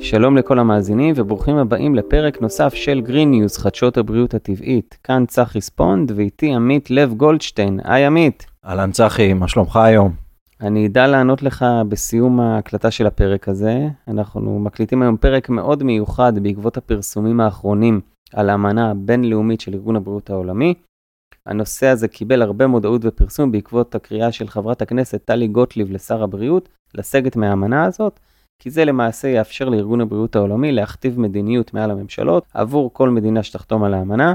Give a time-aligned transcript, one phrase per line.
[0.00, 4.98] שלום לכל המאזינים וברוכים הבאים לפרק נוסף של Green News, חדשות הבריאות הטבעית.
[5.04, 7.80] כאן צחי ספונד ואיתי עמית לב גולדשטיין.
[7.84, 8.46] היי עמית.
[8.64, 10.12] אהלן צחי, מה שלומך היום?
[10.60, 13.88] אני אדע לענות לך בסיום ההקלטה של הפרק הזה.
[14.08, 18.00] אנחנו מקליטים היום פרק מאוד מיוחד בעקבות הפרסומים האחרונים
[18.32, 20.74] על האמנה הבינלאומית של ארגון הבריאות העולמי.
[21.46, 26.68] הנושא הזה קיבל הרבה מודעות ופרסום בעקבות הקריאה של חברת הכנסת טלי גוטליב לשר הבריאות
[26.94, 28.20] לסגת מהאמנה הזאת,
[28.58, 33.84] כי זה למעשה יאפשר לארגון הבריאות העולמי להכתיב מדיניות מעל הממשלות עבור כל מדינה שתחתום
[33.84, 34.34] על האמנה.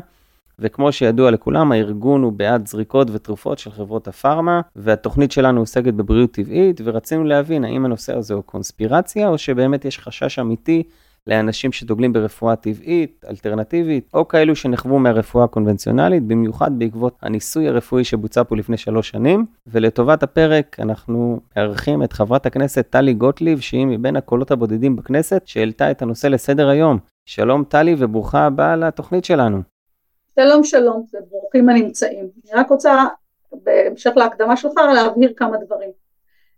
[0.60, 6.32] וכמו שידוע לכולם, הארגון הוא בעד זריקות ותרופות של חברות הפארמה, והתוכנית שלנו עוסקת בבריאות
[6.32, 10.84] טבעית, ורצינו להבין האם הנושא הזה הוא קונספירציה, או שבאמת יש חשש אמיתי
[11.28, 18.44] לאנשים שדוגלים ברפואה טבעית, אלטרנטיבית, או כאלו שנחוו מהרפואה הקונבנציונלית, במיוחד בעקבות הניסוי הרפואי שבוצע
[18.44, 19.46] פה לפני שלוש שנים.
[19.68, 25.92] ולטובת הפרק, אנחנו מארחים את חברת הכנסת טלי גוטליב, שהיא מבין הקולות הבודדים בכנסת, שהעלתה
[25.92, 26.98] את הנושא לסדר היום.
[27.26, 29.62] שלום טלי וברוכה הבאה לתוכנית שלנו.
[30.40, 32.30] שלום שלום וברוכים הנמצאים.
[32.44, 33.06] אני רק רוצה
[33.64, 35.90] בהמשך להקדמה שלך להבהיר כמה דברים.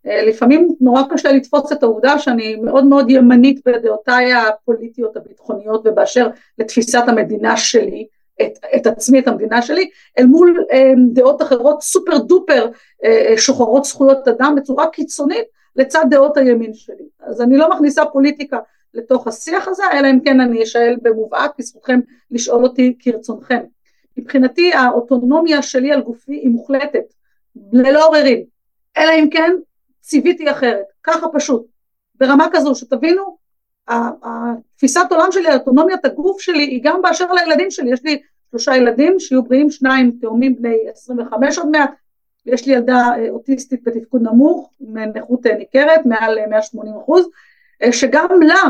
[0.08, 6.28] אה, לפעמים נורא קשה לתפוס את העובדה שאני מאוד מאוד ימנית בדעותיי הפוליטיות הביטחוניות ובאשר
[6.58, 8.08] לתפיסת המדינה שלי,
[8.42, 12.68] את, את עצמי, את המדינה שלי, אל מול אה, דעות אחרות סופר דופר
[13.04, 17.06] אה, שוחרות זכויות אדם בצורה קיצונית לצד דעות הימין שלי.
[17.20, 18.60] אז אני לא מכניסה פוליטיקה
[18.94, 22.00] לתוך השיח הזה, אלא אם כן אני אשאל במובהק, בזכותכם
[22.32, 23.60] לשאול אותי כרצונכם.
[24.18, 27.14] מבחינתי האוטונומיה שלי על גופי היא מוחלטת,
[27.74, 28.44] ללא עוררין,
[28.98, 29.52] אלא אם כן
[30.04, 31.66] ציוויתי אחרת, ככה פשוט,
[32.16, 33.38] ברמה כזו שתבינו,
[33.88, 39.20] התפיסת עולם שלי, האוטונומיית הגוף שלי היא גם באשר לילדים שלי, יש לי שלושה ילדים
[39.20, 41.92] שיהיו בריאים, שניים תאומים בני 25 עוד מעט,
[42.46, 47.28] ויש לי ילדה אה, אוטיסטית בתפקוד נמוך, מנכות אה, ניכרת, מעל 180 אה, אחוז,
[47.92, 48.62] שגם לה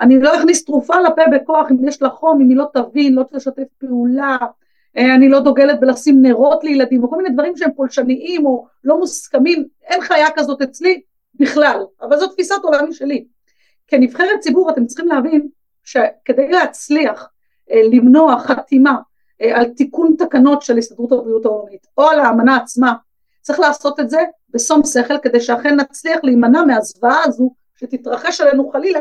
[0.00, 3.24] אני לא אכניס תרופה לפה בכוח אם יש לה חום, אם היא לא תבין, לא
[3.32, 4.36] תשתף פעולה,
[4.96, 9.64] אני לא דוגלת בלשים נרות לילדים, או כל מיני דברים שהם פולשניים או לא מוסכמים,
[9.82, 11.00] אין חיה כזאת אצלי
[11.34, 13.24] בכלל, אבל זו תפיסת עולמי שלי.
[13.88, 15.48] כנבחרת ציבור אתם צריכים להבין
[15.84, 17.28] שכדי להצליח
[17.70, 18.96] למנוע חתימה
[19.54, 22.94] על תיקון תקנות של הסתדרות הבריאות העולמית או על האמנה עצמה,
[23.40, 24.20] צריך לעשות את זה
[24.50, 29.00] בשום שכל כדי שאכן נצליח להימנע מהזוועה הזו שתתרחש עלינו חלילה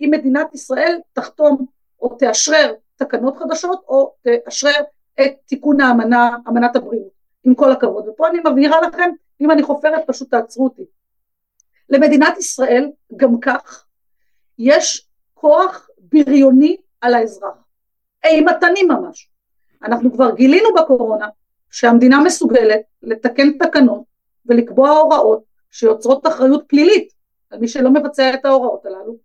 [0.00, 1.66] אם מדינת ישראל תחתום
[2.02, 4.82] או תאשרר תקנות חדשות או תאשרר
[5.20, 7.12] את תיקון האמנה, אמנת הבריאות,
[7.44, 8.08] עם כל הכבוד.
[8.08, 9.10] ופה אני מבהירה לכם,
[9.40, 10.84] אם אני חופרת פשוט תעצרו אותי.
[11.90, 13.84] למדינת ישראל, גם כך,
[14.58, 17.64] יש כוח בריוני על האזרח,
[18.24, 19.30] אימתני ממש.
[19.82, 21.28] אנחנו כבר גילינו בקורונה
[21.70, 24.02] שהמדינה מסוגלת לתקן תקנות
[24.46, 27.12] ולקבוע הוראות שיוצרות אחריות פלילית
[27.50, 29.16] על מי שלא מבצע את ההוראות הללו,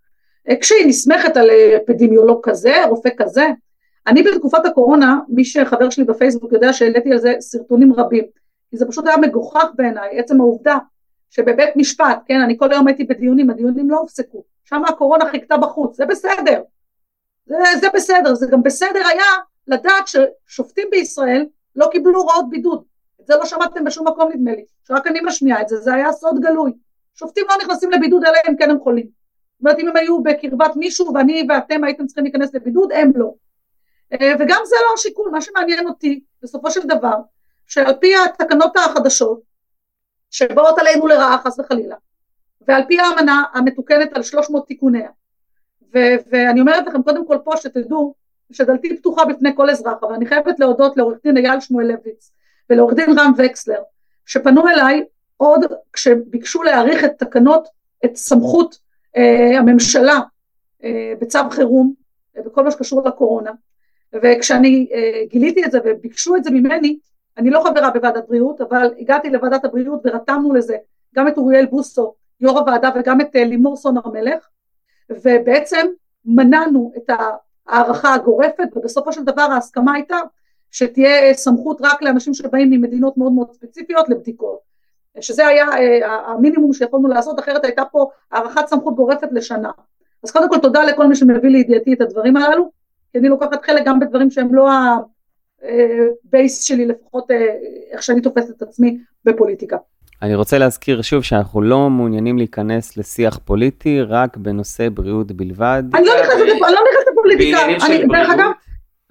[0.62, 1.50] כשהיא נסמכת על
[1.84, 3.48] אפידמיולוג כזה, רופא כזה.
[4.08, 8.24] אני בתקופת הקורונה, מי שחבר שלי בפייסבוק יודע שהעליתי על זה סרטונים רבים,
[8.70, 10.78] כי זה פשוט היה מגוחך בעיניי, עצם העובדה
[11.30, 15.98] שבבית משפט, כן, אני כל היום הייתי בדיונים, הדיונים לא הופסקו, שם הקורונה חיכתה בחוץ,
[15.98, 16.62] זה בסדר,
[17.46, 19.26] זה, זה בסדר, זה גם בסדר היה
[19.68, 21.46] לדעת ששופטים בישראל
[21.76, 22.84] לא קיבלו הוראות בידוד,
[23.22, 26.12] את זה לא שמעתם בשום מקום נדמה לי, שרק אני משמיעה את זה, זה היה
[26.12, 26.72] סוד גלוי,
[27.16, 30.76] שופטים לא נכנסים לבידוד אלא אם כן הם חולים, זאת אומרת אם הם היו בקרבת
[30.76, 33.34] מישהו ואני ואתם הייתם צריכים להיכנס לבידוד, הם לא.
[34.14, 37.16] אה, וגם זה לא השיקול, מה שמעניין אותי בסופו של דבר,
[37.68, 39.42] שעל פי התקנות החדשות,
[40.32, 41.96] שבאות עלינו לרעה חס וחלילה,
[42.68, 45.10] ועל פי האמנה המתוקנת על 300 תיקוניה,
[45.94, 48.16] ו- ואני אומרת לכם קודם כל פה שתדעו
[48.52, 52.32] שדלתי פתוחה בפני כל אזרח, אבל אני חייבת להודות לעורך דין אייל שמואל לויץ
[52.70, 53.82] ולעורך דין רם וקסלר,
[54.26, 55.06] שפנו אליי
[55.38, 57.68] עוד כשביקשו להאריך את תקנות,
[58.06, 58.78] את סמכות
[59.18, 60.20] אה, הממשלה
[60.84, 61.94] אה, בצו חירום
[62.38, 63.52] אה, בכל מה שקשור לקורונה,
[64.16, 64.88] וכשאני
[65.30, 67.00] גיליתי את זה וביקשו את זה ממני,
[67.38, 70.78] אני לא חברה בוועדת בריאות, אבל הגעתי לוועדת הבריאות ורתמנו לזה
[71.16, 74.48] גם את אוריאל בוסו, יו"ר הוועדה, וגם את לימור סון הר מלך,
[75.10, 75.88] ובעצם
[76.26, 77.10] מנענו את
[77.68, 80.18] ההערכה הגורפת, ובסופו של דבר ההסכמה הייתה
[80.72, 84.60] שתהיה סמכות רק לאנשים שבאים ממדינות מאוד מאוד ספציפיות לבדיקות.
[85.22, 89.72] שזה היה אה, המינימום שיכולנו לעשות, אחרת הייתה פה הארכת סמכות גורפת לשנה.
[90.24, 92.72] אז קודם כל תודה לכל מי שמביא לידיעתי את הדברים הללו,
[93.12, 94.70] כי אני לוקחת חלק גם בדברים שהם לא
[95.62, 97.46] ה base שלי, לפחות אה,
[97.92, 99.78] איך שאני תופסת את עצמי בפוליטיקה.
[100.22, 105.84] אני רוצה להזכיר שוב שאנחנו לא מעוניינים להיכנס לשיח פוליטי, רק בנושא בריאות בלבד.
[105.94, 106.80] אני לא נכנסת לא
[107.12, 107.58] לפוליטיקה,
[108.08, 108.50] דרך אגב,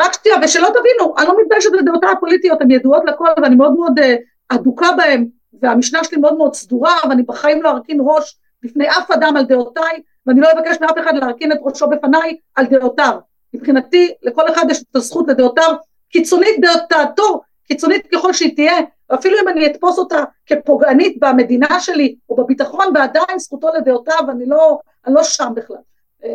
[0.02, 3.98] רק שנייה, ושלא תבינו, אני לא מתביישת בדעותיי הפוליטיות, הן ידועות לכל ואני מאוד מאוד
[3.98, 4.16] אה,
[4.48, 5.28] אדוקה בהן,
[5.62, 10.02] והמשנה שלי מאוד מאוד סדורה ואני בחיים לא ארכין ראש בפני אף אדם על דעותיי
[10.26, 13.18] ואני לא אבקש מאף אחד להרכין את ראשו בפניי על דעותיו.
[13.54, 15.74] מבחינתי לכל אחד יש את הזכות לדעותיו
[16.10, 16.60] קיצונית
[16.90, 18.76] דעתו, קיצונית ככל שהיא תהיה,
[19.14, 24.78] אפילו אם אני אתפוס אותה כפוגענית במדינה שלי או בביטחון ועדיין זכותו לדעותיו, אני לא,
[25.06, 25.76] אני לא שם בכלל.
[26.24, 26.30] אה,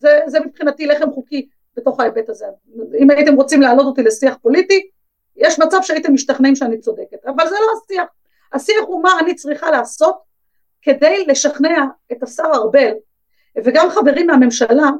[0.00, 2.46] זה, זה מבחינתי לחם חוקי בתוך ההיבט הזה.
[2.98, 4.88] אם הייתם רוצים להעלות אותי לשיח פוליטי,
[5.36, 8.06] יש מצב שהייתם משתכנעים שאני צודקת, אבל זה לא השיח.
[8.52, 10.18] השיח הוא מה אני צריכה לעשות
[10.82, 12.92] כדי לשכנע את השר ארבל
[13.64, 14.90] וגם חברים מהממשלה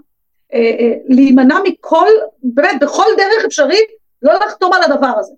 [1.08, 2.08] להימנע מכל,
[2.42, 3.88] באמת בכל דרך אפשרית
[4.22, 5.32] לא לחתום על הדבר הזה.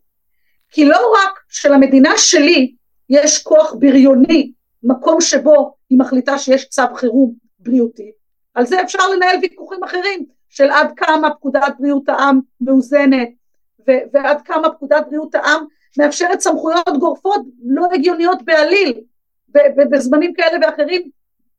[0.70, 2.74] כי לא רק שלמדינה שלי
[3.08, 8.12] יש כוח בריוני, מקום שבו היא מחליטה שיש צו חירום בריאותי,
[8.54, 13.28] על זה אפשר לנהל ויכוחים אחרים של עד כמה פקודת בריאות העם מאוזנת
[13.88, 15.64] ו- ועד כמה פקודת בריאות העם
[15.98, 19.00] מאפשרת סמכויות גורפות לא הגיוניות בעליל
[19.90, 21.10] בזמנים כאלה ואחרים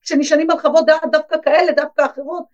[0.02, 2.46] שנשענים על חוות דעת דווקא כאלה דווקא אחרות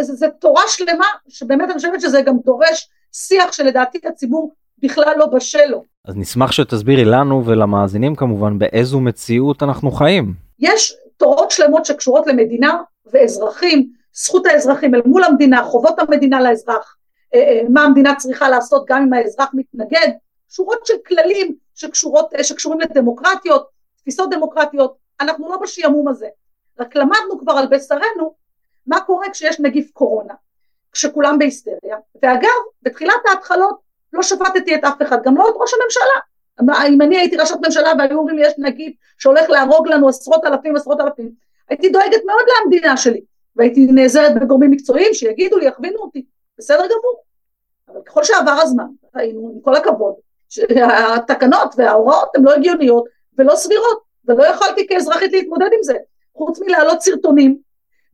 [0.00, 5.26] זה, זה תורה שלמה שבאמת אני חושבת שזה גם דורש שיח שלדעתי הציבור בכלל לא
[5.26, 5.84] בשל לו.
[6.04, 10.34] אז נשמח שתסבירי לנו ולמאזינים כמובן באיזו מציאות אנחנו חיים.
[10.58, 12.82] יש תורות שלמות שקשורות למדינה
[13.12, 16.96] ואזרחים, זכות האזרחים אל מול המדינה, חובות המדינה לאזרח,
[17.34, 20.08] אה, אה, מה המדינה צריכה לעשות גם אם האזרח מתנגד,
[20.48, 26.26] שורות של כללים שקשורות, אה, שקשורים לדמוקרטיות, תפיסות דמוקרטיות, אנחנו לא בשעמום הזה,
[26.80, 28.34] רק למדנו כבר על בשרנו
[28.86, 30.34] מה קורה כשיש נגיף קורונה,
[30.92, 32.50] כשכולם בהיסטריה, ואגב
[32.82, 33.76] בתחילת ההתחלות
[34.12, 36.20] לא שפטתי את אף אחד, גם לא את ראש הממשלה,
[36.88, 40.76] אם אני הייתי ראשת ממשלה והיו אומרים לי יש נגיף שהולך להרוג לנו עשרות אלפים
[40.76, 41.30] עשרות אלפים,
[41.68, 43.20] הייתי דואגת מאוד למדינה שלי,
[43.56, 46.24] והייתי נעזרת בגורמים מקצועיים שיגידו לי, יכווינו אותי,
[46.58, 47.22] בסדר גמור.
[47.88, 48.86] אבל ככל שעבר הזמן,
[49.16, 50.14] ראינו, עם כל הכבוד,
[50.48, 53.04] שהתקנות וההוראות הן לא הגיוניות
[53.38, 55.94] ולא סבירות, ולא יכולתי כאזרחית להתמודד עם זה,
[56.36, 57.58] חוץ מלהעלות סרטונים,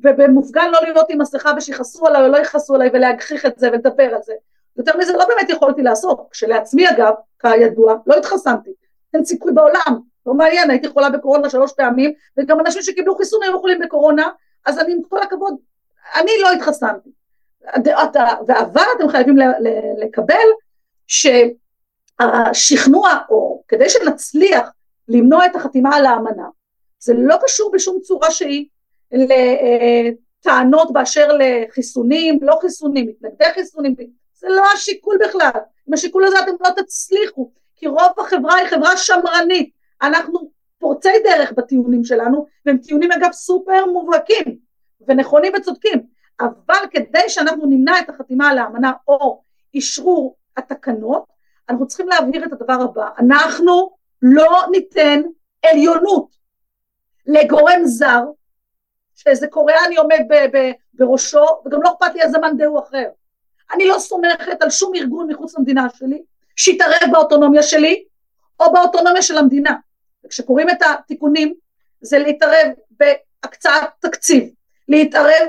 [0.03, 4.15] ובמופגן לא להיות עם מסכה ושיכעסו עליי או לא יכעסו עליי ולהגחיך את זה ולדבר
[4.15, 4.35] על זה.
[4.77, 8.71] יותר מזה לא באמת יכולתי לעשות, כשלעצמי אגב, כידוע, לא התחסנתי,
[9.15, 13.61] אין סיכוי בעולם, לא מעניין, הייתי חולה בקורונה שלוש פעמים, וגם אנשים שקיבלו חיסון היו
[13.61, 14.31] חולים בקורונה,
[14.67, 15.55] אז אני עם כל הכבוד,
[16.15, 17.11] אני לא התחסנתי.
[18.49, 19.37] אבל אתם חייבים
[19.99, 20.47] לקבל
[22.21, 24.73] שהשכנוע, או כדי שנצליח
[25.09, 26.47] למנוע את החתימה על האמנה,
[26.99, 28.67] זה לא קשור בשום צורה שהיא
[29.13, 33.95] לטענות באשר לחיסונים, לא חיסונים, מתנגדי חיסונים,
[34.35, 38.97] זה לא השיקול בכלל, עם השיקול הזה אתם לא תצליחו, כי רוב החברה היא חברה
[38.97, 39.71] שמרנית,
[40.03, 44.59] אנחנו פורצי דרך בטיעונים שלנו, והם טיעונים אגב סופר מובהקים
[45.09, 46.03] ונכונים וצודקים,
[46.41, 49.43] אבל כדי שאנחנו נמנע את החתימה על האמנה או
[49.75, 51.25] אישרור התקנות,
[51.69, 53.91] אנחנו צריכים להבהיר את הדבר הבא, אנחנו
[54.23, 55.23] לא ניתן
[55.67, 56.37] עליונות
[57.27, 58.23] לגורם זר,
[59.15, 63.05] שאיזה קוריאני עומד ב- ב- בראשו, וגם לא אכפת לי איזה מאן דהוא אחר.
[63.75, 66.23] אני לא סומכת על שום ארגון מחוץ למדינה שלי,
[66.57, 68.05] שיתערב באוטונומיה שלי,
[68.61, 69.75] או באוטונומיה של המדינה.
[70.25, 71.55] וכשקוראים את התיקונים,
[72.01, 74.51] זה להתערב בהקצאת תקציב,
[74.89, 75.47] להתערב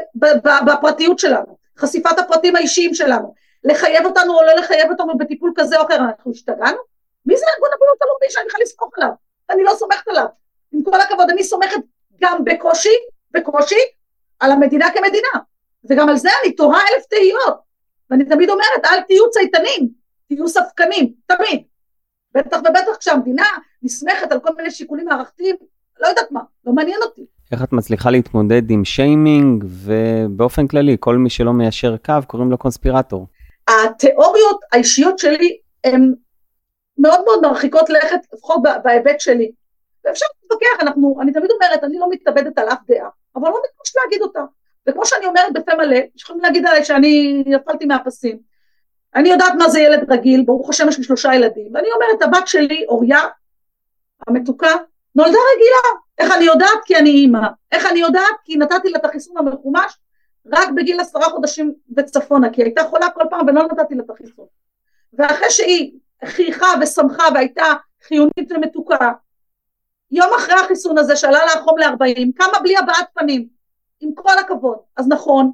[0.66, 3.34] בפרטיות שלנו, חשיפת הפרטים האישיים שלנו,
[3.64, 6.78] לחייב אותנו או לא לחייב אותנו בטיפול כזה או אחר, אנחנו השתגענו?
[7.26, 9.12] מי זה ארגון הבריאות הלאומי שאני בכלל לסמוך עליו?
[9.50, 10.26] אני לא סומכת עליו.
[10.72, 11.82] עם כל הכבוד, אני סומכת
[12.22, 12.96] גם בקושי,
[13.34, 13.80] בקושי,
[14.40, 15.44] על המדינה כמדינה.
[15.90, 17.58] וגם על זה אני תוהה אלף תהיות.
[18.10, 19.90] ואני תמיד אומרת, אל תהיו צייתנים,
[20.28, 21.64] תהיו ספקנים, תמיד.
[22.36, 23.46] בטח ובטח כשהמדינה
[23.84, 25.56] נסמכת על כל מיני שיקולים מערכתיים,
[26.00, 27.26] לא יודעת מה, לא מעניין אותי.
[27.52, 32.58] איך את מצליחה להתמודד עם שיימינג, ובאופן כללי, כל מי שלא מיישר קו, קוראים לו
[32.58, 33.28] קונספירטור.
[33.68, 36.14] התיאוריות האישיות שלי הן
[36.98, 39.52] מאוד מאוד מרחיקות לכת, לפחות בהיבט שלי.
[40.06, 43.96] ואפשר להתווכח, אנחנו, אני תמיד אומרת, אני לא מתאבדת על אף דעה, אבל לא מתבייש
[44.04, 44.42] להגיד אותה.
[44.90, 48.40] וכמו שאני אומרת בפה מלא, יכולים להגיד עליי שאני נפלתי מהפסים.
[49.16, 52.48] אני יודעת מה זה ילד רגיל, ברוך השם יש לי שלושה ילדים, ואני אומרת, הבת
[52.48, 53.22] שלי, אוריה,
[54.28, 54.72] המתוקה,
[55.16, 56.02] נולדה רגילה.
[56.18, 56.80] איך אני יודעת?
[56.86, 57.48] כי אני אימא.
[57.72, 58.36] איך אני יודעת?
[58.44, 59.98] כי נתתי לה את החיסון המחומש
[60.54, 64.10] רק בגיל עשרה חודשים וצפונה, כי היא הייתה חולה כל פעם ולא נתתי לה את
[64.10, 64.46] החיסון.
[65.14, 65.92] ואחרי שהיא
[66.26, 67.66] חייכה ושמחה והייתה
[68.04, 69.12] חיונית ומתוקה,
[70.14, 73.48] יום אחרי החיסון הזה שעלה לה החום ל-40, קמה בלי הבעת פנים,
[74.00, 74.78] עם כל הכבוד.
[74.98, 75.52] אז נכון,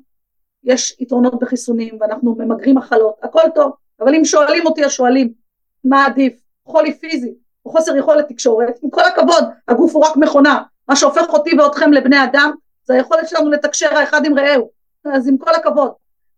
[0.64, 5.34] יש יתרונות בחיסונים ואנחנו ממגרים מחלות, הכל טוב, אבל אם שואלים אותי השואלים
[5.84, 6.34] מה עדיף,
[6.66, 7.34] חולי פיזי
[7.66, 11.94] או חוסר יכולת תקשורת, עם כל הכבוד, הגוף הוא רק מכונה, מה שהופך אותי ואתכם
[11.94, 12.52] לבני אדם
[12.84, 14.70] זה היכולת שלנו לתקשר האחד עם רעהו,
[15.06, 15.92] אז עם כל הכבוד.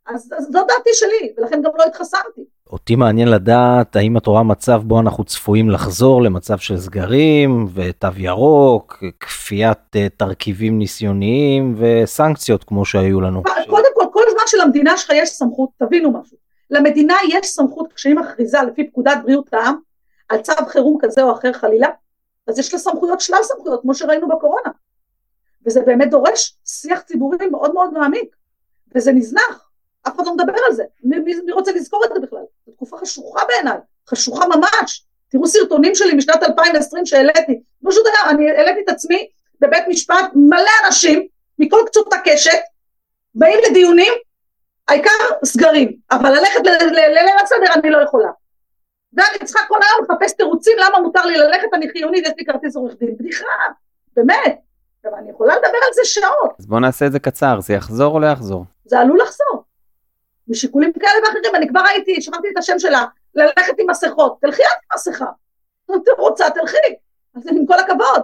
[0.05, 2.41] אז, אז זו דעתי שלי, ולכן גם לא התחסנתי.
[2.71, 8.07] אותי מעניין לדעת האם את רואה מצב בו אנחנו צפויים לחזור למצב של סגרים ותו
[8.17, 13.43] ירוק, כפיית אה, תרכיבים ניסיוניים וסנקציות כמו שהיו לנו.
[13.69, 16.37] קודם כל, כל זמן שלמדינה שלך יש סמכות, תבינו משהו,
[16.69, 19.75] למדינה יש סמכות כשהיא מכריזה לפי פקודת בריאות העם
[20.29, 21.87] על צו חירום כזה או אחר חלילה,
[22.47, 24.69] אז יש לה סמכויות, שלל סמכויות, כמו שראינו בקורונה.
[25.65, 28.35] וזה באמת דורש שיח ציבורי מאוד מאוד מעמיק,
[28.95, 29.70] וזה נזנח,
[30.07, 32.43] אף אחד לא מדבר על זה, מי, מי, מי רוצה לזכור את זה בכלל?
[32.65, 33.77] זו תקופה חשוכה בעיניי,
[34.09, 35.05] חשוכה ממש.
[35.29, 39.27] תראו סרטונים שלי משנת 2020 שהעליתי, פשוט היה, אני העליתי את עצמי
[39.59, 41.27] בבית משפט, מלא אנשים
[41.59, 42.59] מכל קצות הקשת,
[43.35, 44.13] באים לדיונים,
[44.87, 45.09] העיקר
[45.45, 48.29] סגרים, אבל ללכת לליל הסדר אני לא יכולה.
[49.13, 52.75] ואני צריכה כל היום לחפש תירוצים למה מותר לי ללכת, אני חיונית, יש לי כרטיס
[52.75, 53.45] עורך דין, בדיחה,
[54.15, 54.59] באמת.
[55.05, 56.55] אבל אני יכולה לדבר על זה שעות.
[56.59, 58.65] אז בוא נעשה את זה קצר, זה יחזור או לא יחזור?
[58.85, 59.50] זה עלול לחזור.
[60.47, 63.05] משיקולים כאלה ואחרים, אני כבר הייתי, שכחתי את השם שלה,
[63.35, 65.25] ללכת עם מסכות, תלכי את עם מסכה.
[65.85, 66.77] אתם רוצה, תלכי.
[67.35, 68.21] אז עם כל הכבוד.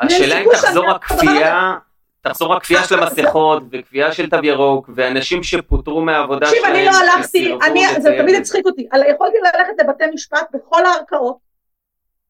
[0.00, 1.74] השאלה אם תחזור הכפייה,
[2.20, 6.60] תחזור הכפייה של המסכות וכפייה של תו ירוק ואנשים שפוטרו מהעבודה שלהם.
[6.60, 11.38] תקשיב, אני לא הלכתי, אני, זה תמיד הצחיק אותי, יכולתי ללכת לבתי משפט בכל הערכאות,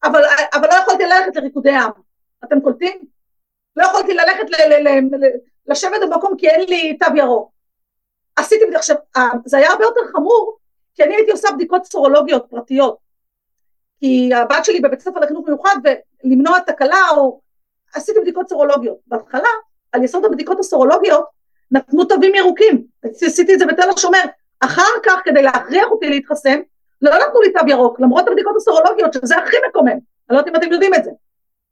[0.03, 1.91] אבל, אבל לא יכולתי ללכת לריקודי עם.
[2.43, 2.99] אתם קולטים?
[3.75, 4.45] לא יכולתי ללכת
[5.67, 7.51] לשבת במקום כי אין לי תו ירוק.
[8.35, 10.57] עשיתי, עכשיו, אה, זה היה הרבה יותר חמור,
[10.95, 12.97] כי אני הייתי עושה בדיקות סורולוגיות פרטיות.
[13.99, 15.75] כי הבת שלי בבית ספר לחינוך מיוחד,
[16.23, 17.41] ולמנוע תקלה, או
[17.93, 18.97] עשיתי בדיקות סורולוגיות.
[19.07, 19.49] בהתחלה,
[19.91, 21.25] על יסוד הבדיקות הסורולוגיות,
[21.71, 22.83] נתנו תווים ירוקים.
[23.03, 24.23] עשיתי את זה בתל השומר.
[24.59, 26.59] אחר כך, כדי להכריח אותי להתחסן,
[27.01, 29.87] לא נתנו לי תו ירוק, למרות הבדיקות הסורולוגיות, שזה הכי מקומם.
[29.91, 31.11] אני לא יודעת אם אתם יודעים את זה.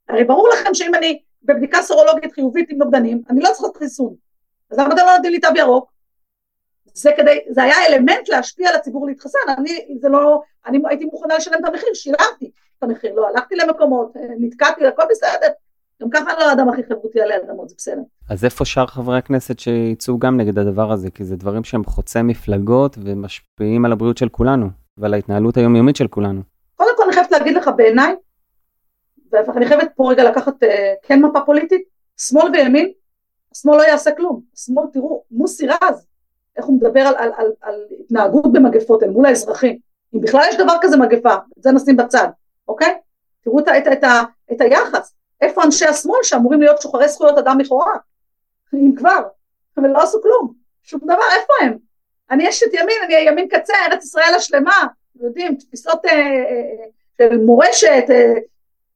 [0.08, 4.14] הרי ברור לכם שאם אני בבדיקה סורולוגית חיובית עם נוגדנים, אני לא צריכה חיסון.
[4.70, 5.89] אז למה אתם לא נותנים לי תו ירוק?
[6.94, 11.36] זה כדי, זה היה אלמנט להשפיע על הציבור להתחסן, אני, זה לא, אני הייתי מוכנה
[11.36, 15.48] לשלם את המחיר, שילמתי את המחיר, לא הלכתי למקומות, נתקעתי, הכל בסדר.
[16.02, 18.02] גם ככה אני לא האדם הכי חברותי עלי אדמות, זה בסדר.
[18.30, 21.10] אז איפה שאר חברי הכנסת שיצאו גם נגד הדבר הזה?
[21.10, 24.66] כי זה דברים שהם חוצי מפלגות ומשפיעים על הבריאות של כולנו,
[24.98, 26.40] ועל ההתנהלות היומיומית של כולנו.
[26.76, 28.14] קודם כל אני חייבת להגיד לך, בעיניי,
[29.32, 31.82] ואני חייבת פה רגע לקחת אה, כן מפה פוליטית,
[32.16, 32.92] שמאל וימין,
[33.52, 34.40] השמאל לא יעשה כלום.
[34.54, 36.06] השמאל, תראו, מוסי רז,
[36.56, 39.78] איך הוא מדבר על, על, על, על התנהגות במגפות אל מול האזרחים.
[40.14, 42.28] אם בכלל יש דבר כזה מגפה, את זה נשים בצד,
[42.68, 42.98] אוקיי?
[43.44, 44.04] תראו את, את, את,
[44.52, 45.14] את היחס.
[45.40, 47.92] איפה אנשי השמאל שאמורים להיות שוחרי זכויות אדם לכאורה?
[48.74, 49.22] אם כבר,
[49.76, 50.52] אבל לא עשו כלום,
[50.82, 51.76] שום דבר, איפה הם?
[52.30, 54.86] אני אשת ימין, אני ימין קצה, ארץ ישראל השלמה,
[55.20, 56.86] יודעים, תפיסות אה, אה,
[57.18, 58.34] של מורשת, אה,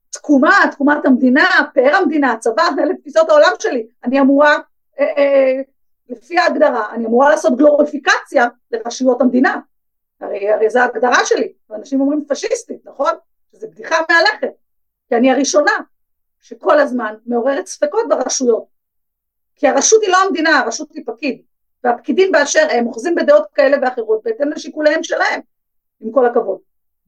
[0.09, 4.57] תקומה, תקומת המדינה, פאר המדינה, הצבא, אלה תפיסות העולם שלי, אני אמורה,
[4.99, 5.61] אה, אה,
[6.09, 9.59] לפי ההגדרה, אני אמורה לעשות גלוריפיקציה לרשויות המדינה,
[10.21, 13.11] הרי, הרי זו ההגדרה שלי, ואנשים אומרים פשיסטית, נכון?
[13.51, 14.53] זו בדיחה מהלכת,
[15.09, 15.71] כי אני הראשונה
[16.39, 18.65] שכל הזמן מעוררת ספקות ברשויות,
[19.55, 21.41] כי הרשות היא לא המדינה, הרשות היא פקיד,
[21.83, 25.41] והפקידים באשר הם אוחזים בדעות כאלה ואחרות בהתאם לשיקוליהם שלהם,
[25.99, 26.59] עם כל הכבוד.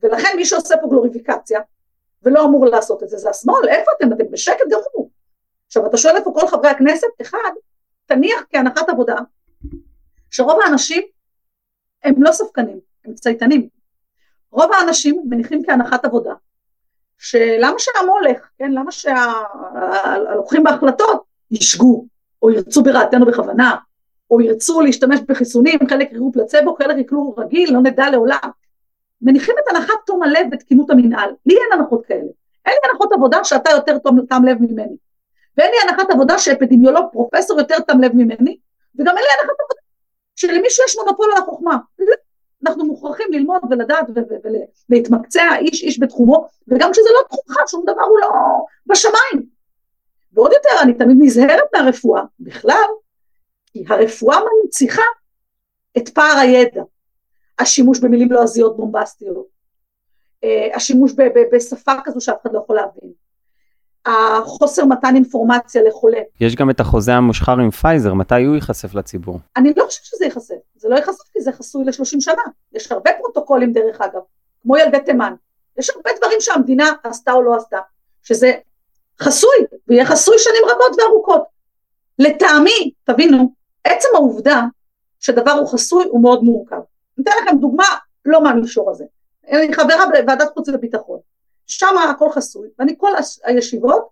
[0.04, 1.60] ולכן מי שעושה פה גלוריפיקציה,
[2.24, 4.14] ולא אמור לעשות את זה, זה השמאל, איפה אתם?
[4.14, 5.10] אתם בשקט גמור.
[5.68, 7.52] עכשיו אתה שואל איפה כל חברי הכנסת, אחד,
[8.08, 9.16] תניח כהנחת עבודה,
[10.32, 11.04] שרוב האנשים
[12.04, 13.68] הם לא ספקנים, הם צייתנים.
[14.52, 16.34] רוב האנשים מניחים כהנחת עבודה,
[17.18, 22.06] שלמה שהמולך, כן, למה שהלוקחים בהחלטות ישגו,
[22.42, 23.76] או ירצו ברעתנו בכוונה,
[24.32, 28.50] או ירצו להשתמש בחיסונים, חלק יקראו פלצבו, חלק יקראו רגיל, לא נדע לעולם.
[29.22, 31.30] מניחים את הנחת תום הלב ותקינות המנהל.
[31.46, 32.30] לי אין הנחות כאלה.
[32.66, 33.98] אין לי הנחות עבודה שאתה יותר
[34.30, 34.96] תם לב ממני.
[35.58, 38.58] ואין לי הנחת עבודה שאפידמיולוג פרופסור יותר תם לב ממני,
[38.96, 39.82] וגם אין לי הנחת עבודה
[40.36, 41.78] שלמישהו יש מונופול על החוכמה.
[42.66, 44.06] אנחנו מוכרחים ללמוד ולדעת
[44.90, 48.30] ולהתמקצע איש איש בתחומו, וגם כשזה לא תחומך, שום דבר הוא לא
[48.86, 49.58] בשמיים.
[50.34, 52.88] ועוד יותר, אני תמיד נזהרת מהרפואה, בכלל,
[53.66, 55.02] כי הרפואה מנציחה
[55.98, 56.84] את פער הידע.
[57.60, 59.48] השימוש במילים לועזיות בומבסטיות,
[60.44, 61.14] אה, השימוש
[61.54, 63.12] בשפה כזו שאף אחד לא יכול להבין,
[64.08, 66.20] החוסר מתן אינפורמציה לחולה.
[66.40, 69.40] יש גם את החוזה המושחר עם פייזר, מתי הוא ייחשף לציבור?
[69.58, 72.42] אני לא חושבת שזה ייחשף, זה לא ייחשף כי זה חסוי ל-30 שנה.
[72.74, 74.22] יש הרבה פרוטוקולים דרך אגב,
[74.62, 75.34] כמו ילדי תימן.
[75.78, 77.80] יש הרבה דברים שהמדינה עשתה או לא עשתה,
[78.24, 78.54] שזה
[79.22, 79.56] חסוי,
[79.88, 81.44] ויהיה חסוי שנים רבות וארוכות.
[82.20, 84.64] לטעמי, תבינו, עצם העובדה
[85.20, 86.76] שדבר הוא חסוי הוא מאוד מורכב.
[87.18, 87.86] אני אתן לכם דוגמה
[88.26, 89.06] לא מהמישור הזה.
[89.52, 91.17] אני חברה בוועדת חוץ וביטחון.
[91.68, 93.12] שם הכל חסוי, ואני כל
[93.44, 94.08] הישיבות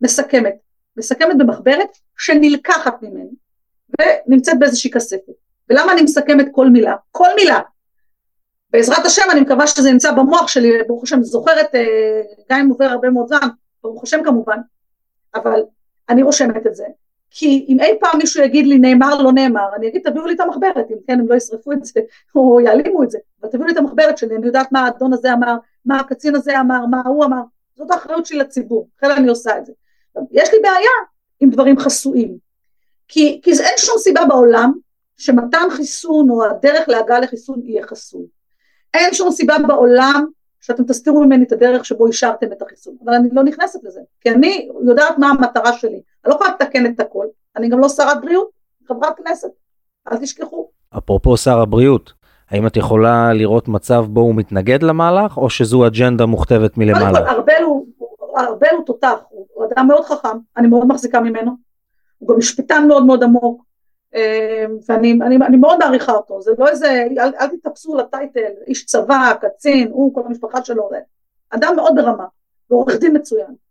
[0.00, 0.54] מסכמת.
[0.96, 3.30] מסכמת במחברת שנלקחת ממני
[4.00, 5.32] ונמצאת באיזושהי כספת.
[5.70, 6.94] ולמה אני מסכמת כל מילה?
[7.10, 7.60] כל מילה.
[8.70, 12.84] בעזרת השם אני מקווה שזה נמצא במוח שלי, ברוך השם זוכרת, אה, גם אם עובר
[12.84, 13.48] הרבה מאוד זמן,
[13.82, 14.58] ברוך השם כמובן,
[15.34, 15.60] אבל
[16.08, 16.84] אני רושמת את זה,
[17.38, 20.40] כי אם אי פעם מישהו יגיד לי נאמר לא נאמר, אני אגיד תביאו לי את
[20.40, 22.00] המחברת, אם כן הם לא ישרפו את זה
[22.34, 25.32] או יעלימו את זה, אבל תביאו לי את המחברת שלי, אני יודעת מה האדון הזה
[25.32, 27.40] אמר, מה הקצין הזה אמר, מה הוא אמר,
[27.76, 29.72] זאת האחריות שלי לציבור, לכן אני עושה את זה.
[30.30, 30.90] יש לי בעיה
[31.40, 32.36] עם דברים חסויים,
[33.08, 34.72] כי, כי אין שום סיבה בעולם
[35.16, 38.26] שמתן חיסון או הדרך להגעה לחיסון יהיה חסוי.
[38.94, 40.24] אין שום סיבה בעולם
[40.60, 44.30] שאתם תסתירו ממני את הדרך שבו אישרתם את החיסון, אבל אני לא נכנסת לזה, כי
[44.30, 48.20] אני יודעת מה המטרה שלי, אני לא יכולה לתקן את הכל, אני גם לא שרת
[48.20, 48.50] בריאות,
[48.88, 49.48] חברת כנסת,
[50.12, 50.68] אל תשכחו.
[50.98, 52.12] אפרופו שר הבריאות,
[52.50, 57.10] האם את יכולה לראות מצב בו הוא מתנגד למהלך, או שזו אג'נדה מוכתבת מלמעלה?
[57.10, 57.86] קודם כל, ארבל הוא,
[58.38, 61.52] ארבל הוא תותח, הוא אדם מאוד חכם, אני מאוד מחזיקה ממנו,
[62.18, 63.62] הוא גם משפטן מאוד מאוד עמוק,
[64.14, 64.20] אמ,
[64.88, 69.32] ואני אני, אני מאוד מעריכה אותו, זה לא איזה, אל, אל תתפסו לטייטל, איש צבא,
[69.40, 70.90] קצין, הוא, כל המשפחה שלו,
[71.50, 72.24] אדם מאוד ברמה,
[72.70, 73.65] ועורך דין מצוין.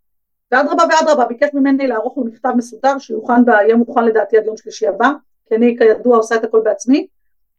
[0.51, 4.87] ואדרבה ואדרבה, ביקש ממני לערוך לו מכתב מסודר שיוכן, יהיה מוכן לדעתי עד יום שלישי
[4.87, 5.11] הבא,
[5.45, 7.07] כי אני כידוע עושה את הכל בעצמי,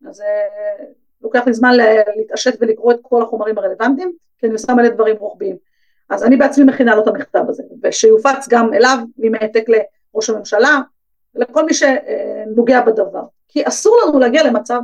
[0.09, 0.85] אז אה,
[1.23, 1.73] לוקח לי זמן
[2.17, 5.57] להתעשת ולקרוא את כל החומרים הרלוונטיים, כי אני עושה מלא דברים רוחביים.
[6.11, 10.81] אז אני בעצמי מכינה לו את המכתב הזה, ושיופץ גם אליו, עם העתק לראש הממשלה,
[11.35, 13.23] לכל מי שנוגע בדבר.
[13.49, 14.81] כי אסור לנו להגיע למצב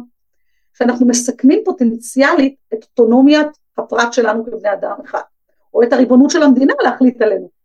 [0.74, 5.20] שאנחנו מסכנים פוטנציאלית את אוטונומיית הפרט שלנו כבני אדם אחד,
[5.74, 7.61] או את הריבונות של המדינה להחליט עלינו.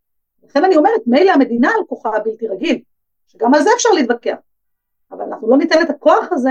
[0.58, 2.82] לכן אני אומרת, מילא המדינה על כוחה הבלתי רגיל,
[3.28, 4.38] שגם על זה אפשר להתווכח,
[5.12, 6.50] אבל אנחנו לא ניתן את הכוח הזה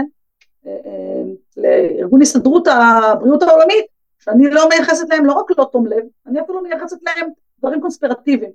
[0.67, 1.23] אה, אה,
[1.57, 3.87] לארגון הסתדרות הבריאות העולמית,
[4.19, 8.51] שאני לא מייחסת להם לא רק לא תום לב, אני אפילו מייחסת להם דברים קונספירטיביים.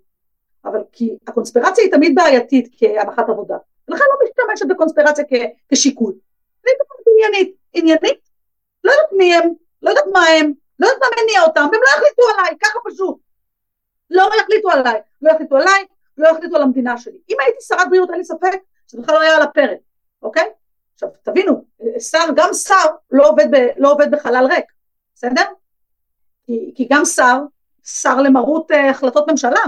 [0.65, 3.57] אבל כי הקונספירציה היא תמיד בעייתית כהנחת עבודה.
[3.87, 5.25] ולכן לא משתמשת בקונספירציה
[5.71, 6.13] כשיקול.
[6.65, 8.19] אני מדברת עניינית, עניינית,
[8.83, 11.89] לא יודעת מי הם, לא יודעת מה הם, לא יודעת מה מניע אותם, והם לא
[11.89, 13.30] יחליטו עליי, ככה פשוט.
[14.11, 15.85] לא יחליטו עליי, לא יחליטו עליי,
[16.17, 17.17] לא יחליטו על המדינה שלי.
[17.29, 19.79] אם הייתי שרת בריאות, אין לי ספק שזה לא היה על הפרק,
[20.21, 20.49] אוקיי?
[20.93, 21.65] עכשיו תבינו,
[21.99, 24.65] שר, גם שר לא עובד, ב, לא עובד בחלל ריק,
[25.15, 25.43] בסדר?
[26.45, 27.37] כי, כי גם שר,
[27.83, 29.63] שר למרות uh, החלטות ממשלה,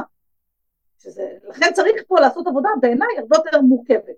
[1.00, 4.16] שזה, לכן צריך פה לעשות עבודה בעיניי הרבה יותר מורכבת.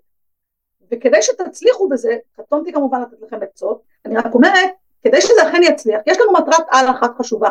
[0.90, 4.70] וכדי שתצליחו בזה, קטונתי כמובן לתת לכם עצות, אני רק אומרת,
[5.02, 7.50] כדי שזה אכן יצליח, יש לנו מטרת על אחת חשובה,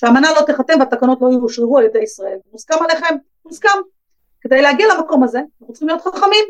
[0.00, 2.38] שהאמנה לא תיחתם והתקנות לא יאושררו על ידי ישראל.
[2.52, 3.14] מוסכם עליכם?
[3.44, 3.78] מוסכם.
[4.40, 6.44] כדי להגיע למקום הזה, אנחנו צריכים להיות חכמים,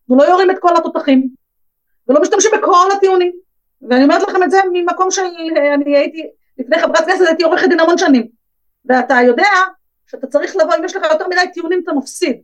[0.00, 1.28] אנחנו לא יורים את כל התותחים,
[2.08, 3.32] ולא משתמשים בכל הטיעונים.
[3.82, 5.22] ואני אומרת לכם את זה ממקום של,
[5.74, 8.28] אני הייתי, לפני חברת כנסת הייתי עורכת דין המון שנים,
[8.84, 9.48] ואתה יודע
[10.06, 12.40] שאתה צריך לבוא, אם יש לך יותר מדי טיעונים אתה מפסיד.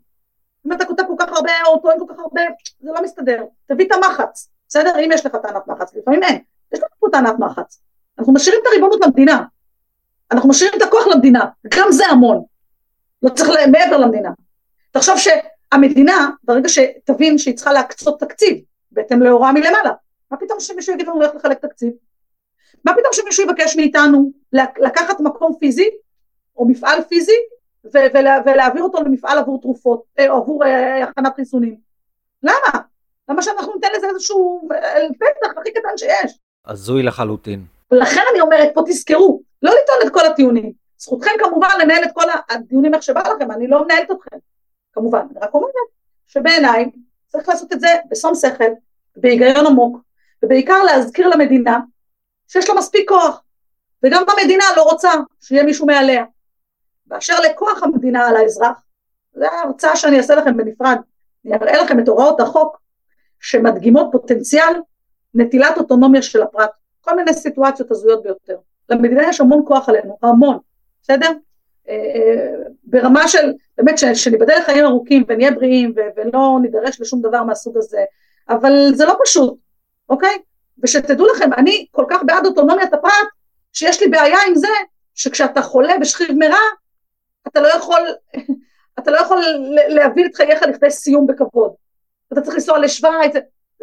[0.67, 2.43] אם אתה כותב כל כך הרבה או טוען כל כך הרבה,
[2.81, 3.45] זה לא מסתדר.
[3.67, 4.99] תביא את המחץ, בסדר?
[4.99, 6.39] אם יש לך טענת מחץ, לפעמים אין.
[6.73, 7.81] יש לך פה טענת מחץ.
[8.19, 9.45] אנחנו משאירים את הריבונות למדינה.
[10.31, 11.45] אנחנו משאירים את הכוח למדינה.
[11.75, 12.43] גם זה המון.
[13.23, 14.31] לא צריך מעבר למדינה.
[14.91, 18.59] תחשוב שהמדינה, ברגע שתבין שהיא צריכה להקצות תקציב,
[18.93, 19.93] בהתאם להוראה מלמעלה,
[20.31, 21.93] מה פתאום שמישהו יגיד לנו איך לחלק תקציב?
[22.85, 25.91] מה פתאום שמישהו יבקש מאיתנו לקחת מקום פיזי,
[26.57, 27.37] או מפעל פיזי,
[28.45, 31.77] ולהעביר אותו למפעל עבור תרופות, אה, או עבור אה, הכנת חיסונים.
[32.43, 32.81] למה?
[33.29, 36.39] למה שאנחנו ניתן לזה איזשהו אה, פתח הכי קטן שיש?
[36.67, 37.65] הזוי לחלוטין.
[37.91, 40.73] לכן אני אומרת, פה תזכרו, לא לטעון את כל הטיעונים.
[40.99, 44.37] זכותכם כמובן לנהל את כל הדיונים איך שבא לכם, אני לא מנהלת אתכם,
[44.93, 45.27] כמובן.
[45.31, 45.73] אני רק אומרת
[46.27, 46.91] שבעיניי
[47.29, 48.65] צריך לעשות את זה בשום שכל,
[49.17, 49.99] בהיגיון עמוק,
[50.43, 51.79] ובעיקר להזכיר למדינה
[52.49, 53.43] שיש לה מספיק כוח,
[54.03, 56.25] וגם המדינה לא רוצה שיהיה מישהו מעליה.
[57.07, 58.83] באשר לכוח המדינה על האזרח,
[59.35, 60.97] זו ההרצאה שאני אעשה לכם בנפרד,
[61.45, 62.81] אני אראה לכם את הוראות החוק
[63.41, 64.75] שמדגימות פוטנציאל
[65.35, 68.57] נטילת אוטונומיה של הפרט, כל מיני סיטואציות הזויות ביותר.
[68.89, 70.59] למדינה יש המון כוח עלינו, המון,
[71.03, 71.31] בסדר?
[71.89, 72.53] אה, אה,
[72.85, 78.05] ברמה של, באמת, שניבדל לחיים ארוכים ונהיה בריאים ולא נידרש לשום דבר מהסוג הזה,
[78.49, 79.59] אבל זה לא פשוט,
[80.09, 80.39] אוקיי?
[80.83, 83.29] ושתדעו לכם, אני כל כך בעד אוטונומיית הפרט,
[83.73, 84.69] שיש לי בעיה עם זה
[85.15, 86.59] שכשאתה חולה בשכיב מרע,
[87.49, 88.01] אתה לא יכול,
[88.99, 89.43] אתה לא יכול
[89.89, 91.73] להביא את חייך לכדי סיום בכבוד.
[92.33, 93.33] אתה צריך לנסוע לשוויץ,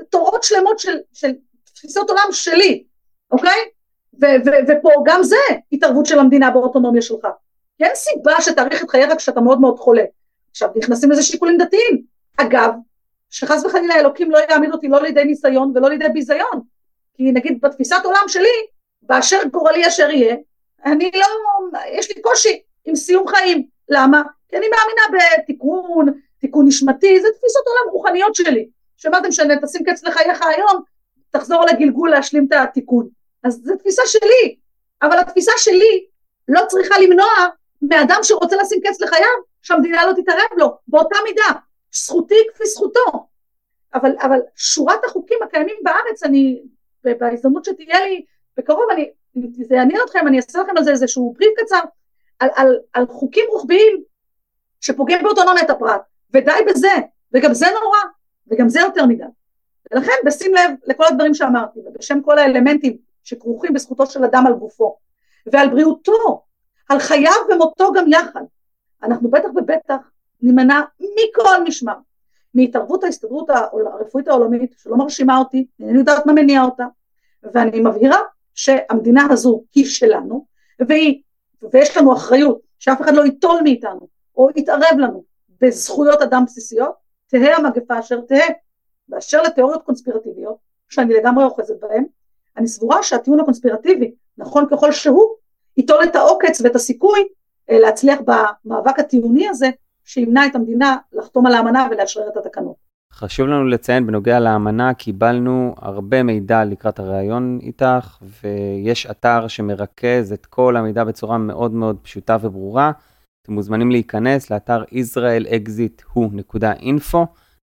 [0.10, 1.32] תורות שלמות של, של
[1.74, 2.84] תפיסות עולם שלי,
[3.32, 3.60] אוקיי?
[4.22, 5.36] ו- ו- ופה גם זה
[5.72, 7.28] התערבות של המדינה באוטונומיה שלך.
[7.80, 10.04] אין סיבה שתאריך את חייך כשאתה מאוד מאוד חולה.
[10.52, 12.04] עכשיו נכנסים לזה שיקולים דתיים.
[12.38, 12.72] אגב,
[13.30, 16.62] שחס וחלילה אלוקים לא יעמיד אותי לא לידי ניסיון ולא לידי ביזיון.
[17.14, 18.66] כי נגיד בתפיסת עולם שלי,
[19.02, 20.36] באשר גורלי אשר יהיה,
[20.86, 21.28] אני לא,
[21.92, 23.68] יש לי קושי עם סיום חיים.
[23.90, 24.22] למה?
[24.50, 26.06] כי אני מאמינה בתיקון,
[26.40, 28.68] תיקון נשמתי, זה תפיסות עולם רוחניות שלי.
[28.98, 29.18] שמה
[29.64, 30.82] זה קץ לחייך היום,
[31.32, 33.08] תחזור לגלגול להשלים את התיקון.
[33.44, 34.56] אז זו תפיסה שלי,
[35.02, 36.06] אבל התפיסה שלי
[36.48, 37.28] לא צריכה למנוע
[37.82, 39.28] מאדם שרוצה לשים קץ לחייו,
[39.62, 41.60] שהמדינה לא תתערב לו, באותה מידה,
[41.94, 43.28] זכותי כפי זכותו.
[43.94, 46.62] אבל, אבל שורת החוקים הקיימים בארץ, אני,
[47.04, 48.26] בהזדמנות שתהיה לי
[48.58, 49.12] בקרוב, אני,
[49.68, 51.80] זה יעניין אתכם, אני אעשה לכם על זה איזשהו בריף קצר,
[52.40, 54.04] על, על, על חוקים רוחביים
[54.82, 56.02] שפוגעים באוטונומיית הפרט,
[56.34, 56.92] ודי בזה,
[57.34, 58.00] וגם זה נורא,
[58.48, 59.24] וגם זה יותר מדי.
[59.92, 64.98] ולכן בשים לב לכל הדברים שאמרתי, ובשם כל האלמנטים שכרוכים בזכותו של אדם על גופו,
[65.46, 66.44] ועל בריאותו,
[66.90, 68.42] על חייו ומותו גם יחד,
[69.04, 69.96] אנחנו בטח ובטח
[70.42, 71.96] נימנע מכל משמר,
[72.54, 76.86] מהתערבות ההסתדרות הרפואית העולמית, שלא מרשימה אותי, אינני יודעת מה מניע אותה,
[77.44, 78.20] ואני מבהירה
[78.54, 80.46] שהמדינה הזו היא שלנו,
[80.80, 81.22] והיא,
[81.74, 84.08] ויש לנו אחריות שאף אחד לא ייטול מאיתנו,
[84.38, 85.24] או יתערב לנו
[85.62, 86.96] בזכויות אדם בסיסיות,
[87.28, 88.54] תהא המגפה אשר תהא.
[89.08, 90.58] באשר לתיאוריות קונספירטיביות,
[90.90, 92.06] שאני לגמרי אוחזת בהן,
[92.58, 95.36] אני סבורה שהטיעון הקונספירטיבי, נכון ככל שהוא,
[95.78, 97.20] ייטול את העוקץ ואת הסיכוי
[97.70, 99.70] אה, להצליח במאבק הטיעוני הזה,
[100.06, 102.76] שימנע את המדינה לחתום על האמנה ולאשרר את התקנות.
[103.14, 110.46] חשוב לנו לציין בנוגע לאמנה, קיבלנו הרבה מידע לקראת הריאיון איתך, ויש אתר שמרכז את
[110.46, 112.92] כל המידע בצורה מאוד מאוד פשוטה וברורה.
[113.42, 117.18] אתם מוזמנים להיכנס לאתר israelexithu.info,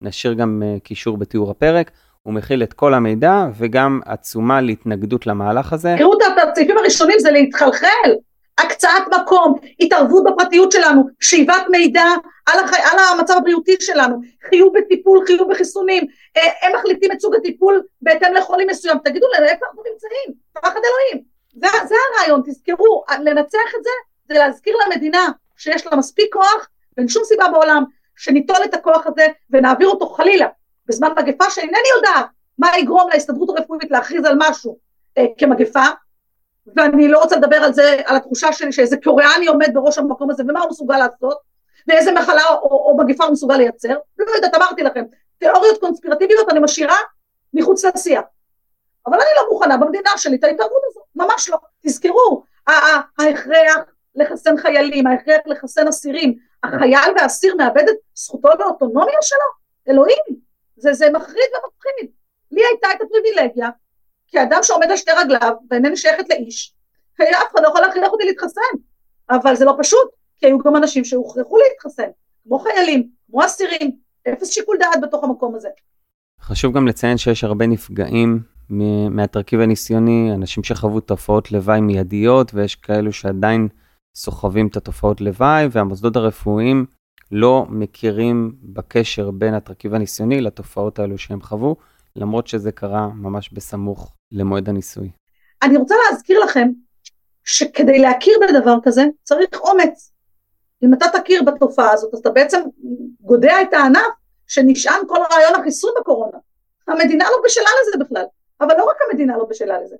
[0.02, 1.90] נשאיר גם uh, קישור בתיאור הפרק,
[2.24, 5.94] הוא מכיל את כל המידע וגם עצומה להתנגדות למהלך הזה.
[5.98, 8.14] תראו את הסעיפים הראשונים זה להתחלחל,
[8.58, 12.04] הקצאת מקום, התערבות בפרטיות שלנו, שאיבת מידע
[12.46, 12.74] על, הח...
[12.74, 16.06] על המצב הבריאותי שלנו, חיוב בטיפול, חיוב בחיסונים,
[16.36, 20.80] אה, הם מחליטים את סוג הטיפול בהתאם לחולים מסוים, תגידו לנו איפה אנחנו נמצאים, פחד
[20.84, 23.90] אלוהים, זה, זה הרעיון, תזכרו, לנצח את זה
[24.28, 27.84] זה להזכיר למדינה שיש לה מספיק כוח, ואין שום סיבה בעולם
[28.16, 30.46] שניטול את הכוח הזה ונעביר אותו חלילה
[30.86, 32.26] בזמן מגפה שאינני יודעת
[32.58, 34.78] מה יגרום להסתדרות הרפואית להכריז על משהו
[35.18, 35.84] אה, כמגפה
[36.76, 40.42] ואני לא רוצה לדבר על זה, על התחושה שלי שאיזה קוריאני עומד בראש המקום הזה
[40.48, 41.38] ומה הוא מסוגל לעשות
[41.88, 45.04] ואיזה מחלה או, או מגפה הוא מסוגל לייצר, לא יודעת, אמרתי לכם,
[45.38, 46.96] תיאוריות קונספירטיביות אני משאירה
[47.54, 48.22] מחוץ לשיח.
[49.06, 51.58] אבל אני לא מוכנה במדינה שלי את ההתערבות הזו, ממש לא.
[51.86, 59.64] תזכרו, ההכרח לחסן חיילים, ההכרח לחסן אסירים, החייל והאסיר מאבד את זכותו לאוטונומיה שלו?
[59.88, 60.24] אלוהים,
[60.76, 62.10] זה, זה מחריד ומפחיד.
[62.50, 63.70] לי הייתה את הפריבילגיה,
[64.28, 66.74] כאדם שעומד על שתי רגליו, ואינני שייכת לאיש,
[67.22, 68.76] אף אחד לא יכול להכריח אותי להתחסן,
[69.30, 70.08] אבל זה לא פשוט,
[70.38, 72.08] כי היו גם אנשים שהוכרחו להתחסן,
[72.44, 73.96] כמו חיילים, כמו אסירים,
[74.28, 75.68] אפס שיקול דעת בתוך המקום הזה.
[76.40, 78.42] חשוב גם לציין שיש הרבה נפגעים
[79.10, 83.68] מהתרכיב הניסיוני, אנשים שחוו תופעות לוואי מיידיות, ויש כאלו שעדיין
[84.16, 86.86] סוחבים את התופעות לוואי, והמוסדות הרפואיים
[87.32, 91.76] לא מכירים בקשר בין התרכיב הניסיוני לתופעות האלו שהם חוו,
[92.16, 95.10] למרות שזה קרה ממש בסמוך למועד הניסוי.
[95.62, 96.68] אני רוצה להזכיר לכם
[97.44, 100.12] שכדי להכיר בדבר כזה צריך אומץ.
[100.82, 102.60] אם אתה תכיר בתופעה הזאת, אז אתה בעצם
[103.20, 104.12] גודע את הענף
[104.46, 106.38] שנשען כל רעיון החיסון בקורונה.
[106.88, 108.24] המדינה לא בשלה לזה בכלל,
[108.60, 109.96] אבל לא רק המדינה לא בשלה לזה,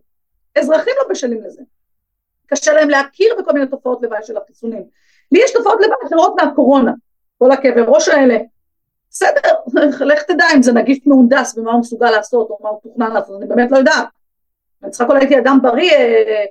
[0.58, 1.62] אזרחים לא בשלים לזה.
[2.46, 4.84] קשה להם להכיר בכל מיני תופעות לוואי של החיסונים.
[5.32, 6.92] לי יש תופעות לוואי אחרות מהקורונה,
[7.44, 8.38] כל הכאבי ראש האלה.
[9.11, 9.50] בסדר,
[10.11, 13.40] לך תדע אם זה נגיף מהונדס ומה הוא מסוגל לעשות או מה הוא תוכנן לעשות,
[13.40, 14.07] אני באמת לא יודעת.
[14.83, 16.44] אני צריכה כל הייתי אדם בריא אה,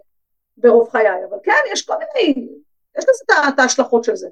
[0.58, 2.47] ברוב חיי, אבל כן, יש כל מיני,
[2.97, 4.27] יש לזה את ההשלכות של זה.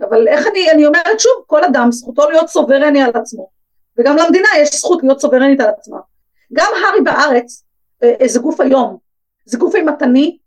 [0.00, 3.48] אבל איך אני, אני אומרת שוב, כל אדם זכותו להיות סוברני על עצמו,
[3.98, 5.98] וגם למדינה יש זכות להיות סוברנית על עצמה.
[6.52, 7.64] גם הארי בארץ,
[8.02, 8.96] אה, זה גוף היום,
[9.44, 10.38] זה גוף אימתני,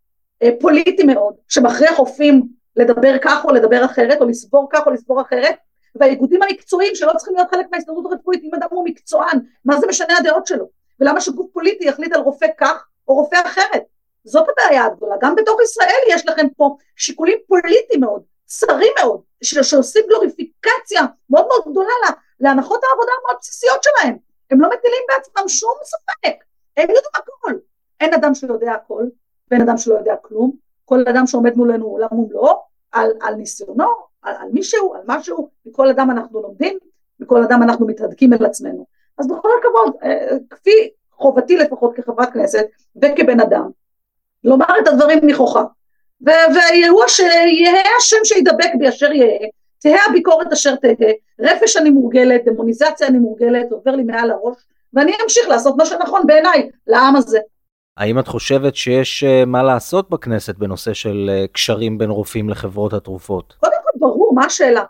[0.44, 5.22] אה, פוליטי מאוד, שמכריח רופאים לדבר כך או לדבר אחרת, או לסבור כך או לסבור
[5.22, 5.56] אחרת,
[5.96, 10.18] והאיגודים המקצועיים שלא צריכים להיות חלק מההסתדרות הרפואית, אם אדם הוא מקצוען, מה זה משנה
[10.18, 10.70] הדעות שלו?
[11.00, 13.84] ולמה שגוף פוליטי יחליט על רופא כך או רופא אחרת?
[14.24, 20.04] זאת הבעיה הגדולה, גם בתוך ישראל יש לכם פה שיקולים פוליטיים מאוד, צרים מאוד, שעושים
[20.10, 24.18] גלוריפיקציה מאוד מאוד גדולה להנחות העבודה המאוד בסיסיות שלהם,
[24.52, 26.44] הם לא מטילים בעצמם שום ספק,
[26.78, 27.54] הם יודעים הכל,
[28.00, 29.04] אין אדם שיודע הכל,
[29.52, 30.52] ואין אדם שלא יודע כלום,
[30.86, 33.90] כל אדם שעומד מולנו עולם ומלואו, על, על ניסיונו,
[34.22, 36.78] על, על מישהו, על משהו, מכל אדם אנחנו לומדים,
[37.20, 38.86] מכל אדם אנחנו מתהדקים אל עצמנו.
[39.18, 43.70] אז בכל הכבוד, אה, כפי חובתי לפחות כחברת כנסת וכבן אדם,
[44.44, 45.64] לומר את הדברים נכוחה.
[46.22, 49.48] ויהיה השם שידבק בי אשר יהיה,
[49.80, 54.58] תהא הביקורת אשר תהא, רפש אני מורגלת, דמוניזציה אני מורגלת, עובר לי מעל הראש,
[54.94, 57.40] ואני אמשיך לעשות מה שנכון בעיניי, לעם הזה.
[57.98, 62.94] האם את חושבת שיש אה, מה לעשות בכנסת בנושא של אה, קשרים בין רופאים לחברות
[62.94, 63.54] התרופות?
[63.60, 64.84] קודם כל ברור, מה השאלה?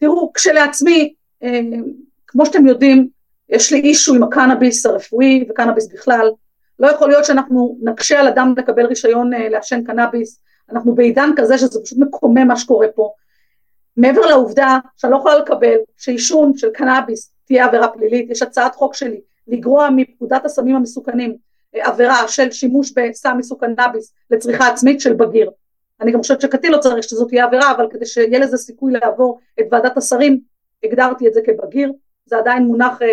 [0.00, 1.60] תראו, כשלעצמי, אה,
[2.26, 3.08] כמו שאתם יודעים,
[3.48, 6.30] יש לי אישו עם הקנאביס הרפואי וקנאביס בכלל,
[6.78, 11.80] לא יכול להיות שאנחנו נקשה על אדם לקבל רישיון לעשן קנאביס, אנחנו בעידן כזה שזה
[11.84, 13.10] פשוט מקומם מה שקורה פה.
[13.96, 18.94] מעבר לעובדה שאני לא יכולה לקבל שעישון של קנאביס תהיה עבירה פלילית, יש הצעת חוק
[18.94, 21.36] שלי לגרוע מפקודת הסמים המסוכנים
[21.74, 25.50] עבירה של שימוש בסם מסוג קנאביס לצריכה עצמית של בגיר.
[26.00, 29.38] אני גם חושבת שקטין לא צריך שזאת תהיה עבירה, אבל כדי שיהיה לזה סיכוי לעבור
[29.60, 30.40] את ועדת השרים,
[30.84, 31.92] הגדרתי את זה כבגיר,
[32.26, 33.08] זה עדיין מונח אה,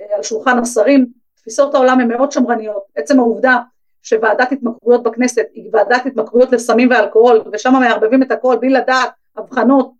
[0.00, 3.58] אה, על שולחן השרים, תפיסות העולם הן מאוד שמרניות, עצם העובדה
[4.02, 9.92] שוועדת התמכרויות בכנסת היא ועדת התמכרויות לסמים ואלכוהול, ושם מערבבים את הכל בלי לדעת הבחנות,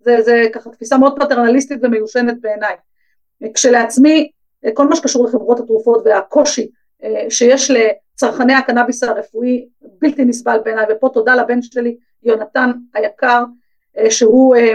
[0.00, 2.74] זה, זה ככה תפיסה מאוד פטרנליסטית ומיושנת בעיניי.
[3.54, 4.30] כשלעצמי,
[4.74, 6.66] כל מה שקשור לחברות התרופות והקושי אה,
[7.28, 13.44] שיש לצרכני הקנאביס הרפואי בלתי נסבל בעיניי, ופה תודה לבן שלי, יונתן היקר,
[13.98, 14.74] אה, שהוא אה,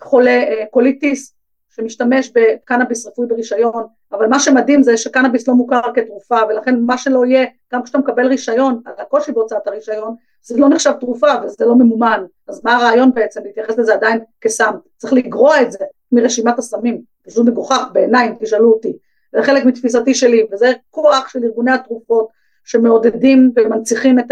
[0.00, 1.34] חולה קוליטיס,
[1.78, 7.24] שמשתמש בקנאביס רפואי ברישיון, אבל מה שמדהים זה שקנאביס לא מוכר כתרופה, ולכן מה שלא
[7.26, 12.24] יהיה, גם כשאתה מקבל רישיון, הקושי בהוצאת הרישיון, זה לא נחשב תרופה וזה לא ממומן,
[12.48, 13.40] אז מה הרעיון בעצם?
[13.44, 14.74] להתייחס לזה עדיין כסם?
[14.96, 18.92] צריך לגרוע את זה מרשימת הסמים, פשוט מגוחך בעיניי תשאלו אותי,
[19.32, 22.28] זה חלק מתפיסתי שלי, וזה כוח של ארגוני התרופות
[22.64, 24.26] שמעודדים ומנציחים את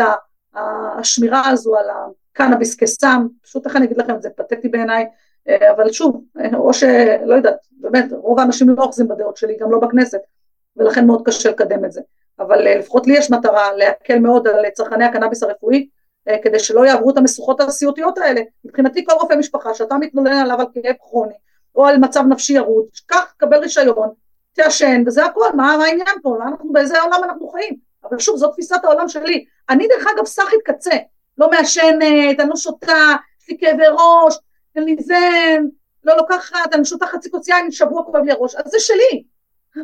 [0.55, 5.07] השמירה הזו על הקנאביס כסם, פשוט איך אני אגיד לכם, זה פתטי בעיניי,
[5.49, 9.79] אה, אבל שוב, או שלא יודעת, באמת, רוב האנשים לא אוחזים בדעות שלי, גם לא
[9.79, 10.21] בכנסת,
[10.77, 12.01] ולכן מאוד קשה לקדם את זה.
[12.39, 15.89] אבל אה, לפחות לי יש מטרה להקל מאוד על צרכני הקנאביס הרפואי,
[16.29, 18.41] אה, כדי שלא יעברו את המשוכות הסיוטיות האלה.
[18.65, 21.35] מבחינתי כל רופא משפחה שאתה מתלונן עליו על כאב כרוני,
[21.75, 24.09] או על מצב נפשי ירוד, קח, קבל רישיון,
[24.57, 27.77] תעשן, וזה הכל, מה, העניין פה, אנחנו, באיזה עולם אנחנו חיים?
[28.05, 29.45] אבל שוב, זו תפיסת העולם שלי.
[29.69, 30.97] אני דרך אגב סאחית קצה,
[31.39, 34.39] לא מעשנת, אני לא שותה, יש לי כאבי ראש,
[34.77, 35.57] אין לי זה,
[36.05, 39.25] לא לוקחת, אני שותה חצי כוס יין, שבוע כואב לי הראש, אז זה שלי.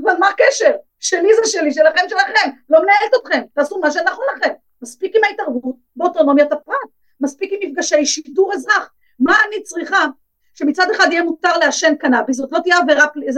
[0.04, 0.72] אבל מה הקשר?
[1.00, 4.52] שלי זה שלי, שלכם שלכם, לא מנהלת אתכם, תעשו מה שנכון לכם.
[4.82, 6.76] מספיק עם ההתערבות באוטונומיית הפרט,
[7.20, 8.90] מספיק עם מפגשי שיטור אזרח.
[9.18, 10.06] מה אני צריכה
[10.54, 12.58] שמצד אחד יהיה מותר לעשן קנאביס, זאת לא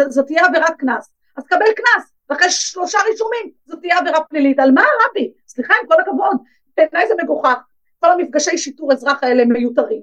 [0.08, 4.70] זאת תהיה עבירת קנס, אז קבל קנס, ואחרי שלושה רישומים זאת תהיה עבירה פלילית, על
[4.70, 5.32] מה רבי?
[5.48, 6.36] סליחה עם כל הכבוד,
[6.76, 7.58] בעיניי זה מגוחך,
[8.00, 10.02] כל המפגשי שיטור אזרח האלה מיותרים.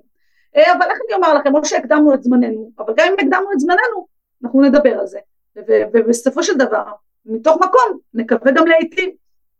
[0.55, 3.59] אה, אבל איך אני אומר לכם, או שהקדמנו את זמננו, אבל גם אם הקדמנו את
[3.59, 4.07] זמננו,
[4.43, 5.19] אנחנו נדבר על זה,
[5.93, 6.83] ובסופו של דבר,
[7.25, 9.09] מתוך מקום, נקווה גם להיטיב,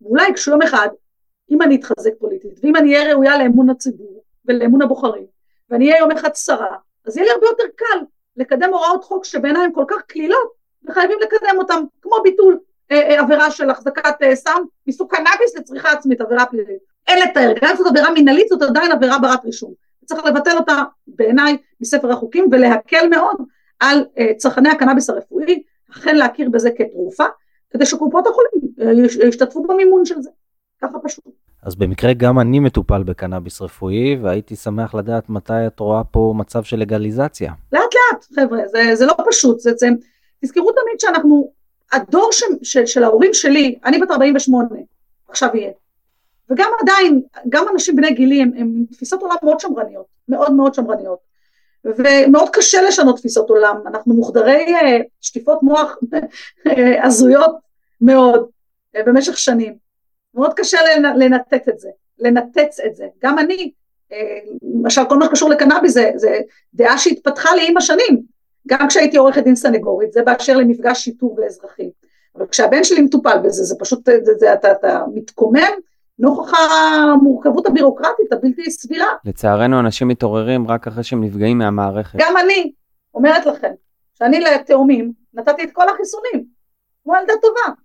[0.02, 0.88] ואולי כשיום אחד,
[1.52, 5.26] אם אני אתחזק פוליטית, ואם אני אהיה ראויה לאמון הציבור ולאמון הבוחרים,
[5.70, 8.00] ואני אהיה יום אחד שרה, אז יהיה לי הרבה יותר קל
[8.38, 12.60] לקדם הוראות חוק שבעיניי הן כל כך קלילות, וחייבים לקדם אותם, כמו ביטול
[12.92, 16.92] אה, אה, עבירה של החזקת אה, סם מסוג קנאביס לצריכה עצמית, עבירה פלילית.
[17.08, 19.74] אין לתאר, גם זאת עבירה מנהלית זאת עדיין עבירה ברת רישום.
[20.06, 23.36] צריך לבטל אותה בעיניי מספר החוקים ולהקל מאוד
[23.80, 27.24] על אה, צרכני הקנאביס הרפואי, אכן להכיר בזה כתרופה,
[27.70, 30.30] כדי שקופות החולים אה, ישתתפו במימון של זה,
[30.82, 31.26] ככה פשוט.
[31.64, 36.64] אז במקרה גם אני מטופל בקנאביס רפואי, והייתי שמח לדעת מתי את רואה פה מצב
[36.64, 37.54] של לגליזציה.
[37.74, 39.88] לאט לאט, חבר'ה, זה, זה לא פשוט, זה, זה,
[40.42, 41.52] תזכרו תמיד שאנחנו,
[41.92, 44.68] הדור ש, של, של ההורים שלי, אני בת 48,
[45.30, 45.72] עכשיו יהיה,
[46.50, 51.20] וגם עדיין, גם אנשים בני גילי הם, הם תפיסות עולם מאוד שמרניות, מאוד מאוד שמרניות,
[51.86, 55.98] ומאוד קשה לשנות תפיסות עולם, אנחנו מוחדרי uh, שטיפות מוח
[56.68, 57.56] אה, הזויות
[58.02, 58.50] מאוד
[58.98, 59.76] uh, במשך שנים,
[60.34, 60.78] מאוד קשה
[61.16, 63.72] לנתץ את זה, לנתץ את זה, גם אני,
[64.62, 66.40] למשל כל מה שקשור לקנאביס זה, זה
[66.74, 68.22] דעה שהתפתחה לי עם השנים,
[68.68, 71.90] גם כשהייתי עורכת דין סנגורית, זה באשר למפגש שיטור ואזרחי.
[72.36, 75.72] אבל כשהבן שלי מטופל בזה, זה פשוט, זה, זה, אתה, אתה מתקומם
[76.20, 76.58] נוכח
[77.14, 79.08] המורכבות הבירוקרטית הבלתי סבירה.
[79.26, 82.20] לצערנו אנשים מתעוררים רק אחרי שהם נפגעים מהמערכת.
[82.20, 82.72] גם אני
[83.14, 83.72] אומרת לכם,
[84.18, 86.46] שאני לתאומים נתתי את כל החיסונים,
[87.04, 87.76] כמו ילדה טובה.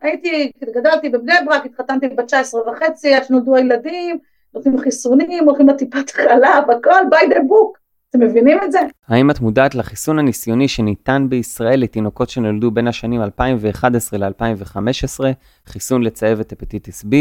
[0.00, 4.18] הייתי, גדלתי בבני ברק, התחתנתי בת 19 וחצי, עד שנולדו הילדים,
[4.54, 7.81] נותנים חיסונים, הולכים לטיפת חלב, הכל by the book.
[8.16, 8.78] אתם מבינים את זה?
[9.08, 15.24] האם את מודעת לחיסון הניסיוני שניתן בישראל לתינוקות שנולדו בין השנים 2011 ל-2015,
[15.66, 17.14] חיסון לצהבת הפטיטיס B,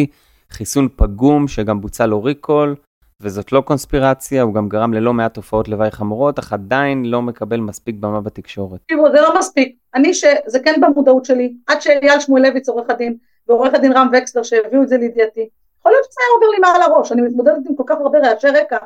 [0.49, 2.75] חיסון פגום שגם בוצע לו ריקול,
[3.21, 7.60] וזאת לא קונספירציה, הוא גם גרם ללא מעט תופעות לוואי חמורות, אך עדיין לא מקבל
[7.60, 8.80] מספיק במה בתקשורת.
[8.88, 9.75] תראו, זה לא מספיק.
[9.95, 13.15] אני, שזה כן במודעות שלי, עד שאייל שמואלביץ עורך הדין,
[13.47, 15.49] ועורך הדין רם וקסלר שהביאו את זה לידיעתי,
[15.80, 18.47] יכול להיות שזה היה עובר לי מעל הראש, אני מתמודדת עם כל כך הרבה רעשי
[18.47, 18.77] רקע,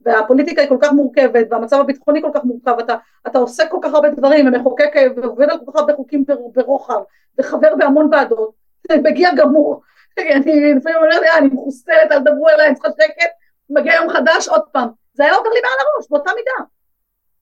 [0.00, 3.94] והפוליטיקה היא כל כך מורכבת, והמצב הביטחוני כל כך מורכב, אתה, אתה עושה כל כך
[3.94, 7.00] הרבה דברים, ומחוקק ועובד על כל כך הרבה חוקים ברוחב,
[7.38, 8.50] וחבר בהמון ועדות,
[8.92, 9.82] מגיע גמור,
[10.18, 13.30] אני לפעמים אומרת, אני מחוסרת, אל תדברו אליי, אני צריכה שקט,
[13.70, 16.68] מגיע יום חדש, עוד פעם, זה היה עובר לי מעל הראש, באותה מידה,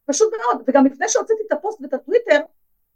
[0.07, 2.41] פשוט מאוד, וגם לפני שהוצאתי את הפוסט ואת הטוויטר,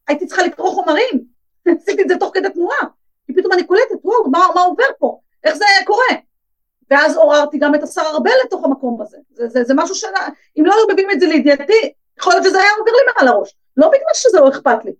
[0.08, 1.24] הייתי צריכה לקרוא חומרים,
[1.78, 2.80] עשיתי את זה תוך כדי תנועה,
[3.26, 6.26] כי פתאום אני קולטת, וואו, מה, מה עובר פה, איך זה קורה.
[6.90, 9.16] ואז עוררתי גם את השר ארבל לתוך המקום הזה.
[9.30, 12.70] זה, זה, זה משהו שאם לא היו מביאים את זה לידיעתי, יכול להיות שזה היה
[12.78, 13.54] עובר לי מעל הראש.
[13.76, 14.92] לא בגלל שזה לא אכפת לי.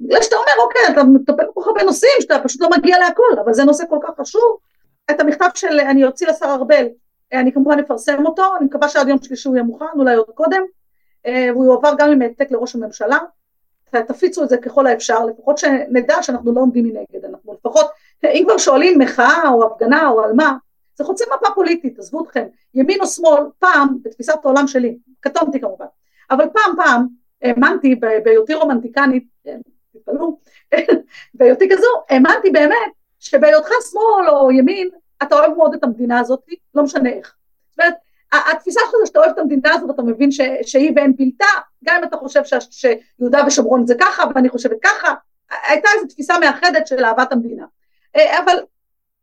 [0.00, 3.38] בגלל שאתה אומר, אוקיי, אתה מטפל בכל כך הרבה נושאים, שאתה פשוט לא מגיע להכל,
[3.44, 4.58] אבל זה נושא כל כך חשוב.
[5.10, 6.86] את המכתב של אני אוציא לשר ארבל,
[7.32, 10.62] אני כמובן אפרסם אותו, אני מקווה שעד יום שלישי הוא יהיה מוכן, אולי עוד קודם,
[11.26, 13.18] אה, והוא יועבר גם עם העתק לראש הממשלה.
[14.06, 17.86] תפיצו את זה ככל האפשר, לפחות שנדע שאנחנו לא עומדים מנגד, אנחנו לפחות,
[18.24, 20.56] אם כבר שואלים מחאה או הפגנה או על מה,
[21.00, 25.86] זה חוצה מפה פוליטית, עזבו אתכם, ימין או שמאל, פעם, בתפיסת העולם שלי, קטונתי כמובן,
[26.30, 27.06] אבל פעם פעם
[27.42, 29.60] האמנתי בהיותי רומנטיקנית, כן,
[29.92, 30.38] תתפלאו,
[31.34, 34.88] בהיותי כזו, האמנתי באמת שבהיותך שמאל או ימין,
[35.22, 36.40] אתה אוהב מאוד את המדינה הזאת,
[36.74, 37.34] לא משנה איך.
[37.70, 37.94] זאת אומרת,
[38.32, 41.46] התפיסה שלך זה שאתה אוהב את המדינה הזאת ואתה מבין ש, שהיא ואין בלתה,
[41.84, 45.14] גם אם אתה חושב ש, שיהודה ושומרון זה ככה ואני חושבת ככה,
[45.68, 47.66] הייתה איזו תפיסה מאחדת של אהבת המדינה.
[48.16, 48.54] אה, אבל,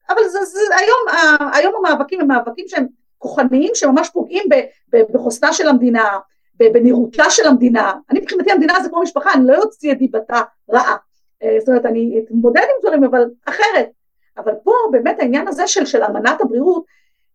[0.09, 4.43] אבל זה, זה, היום, היום המאבקים הם מאבקים שהם כוחניים, שממש פוגעים
[4.91, 6.19] בחוסנה של המדינה,
[6.55, 7.93] בנראותה של המדינה.
[8.09, 10.95] אני מבחינתי המדינה זה כמו משפחה, אני לא אוציא את דיבתה רעה.
[11.43, 13.89] אה, זאת אומרת, אני אתמודד עם דברים, אבל אחרת.
[14.37, 16.85] אבל פה באמת העניין הזה של, של אמנת הבריאות,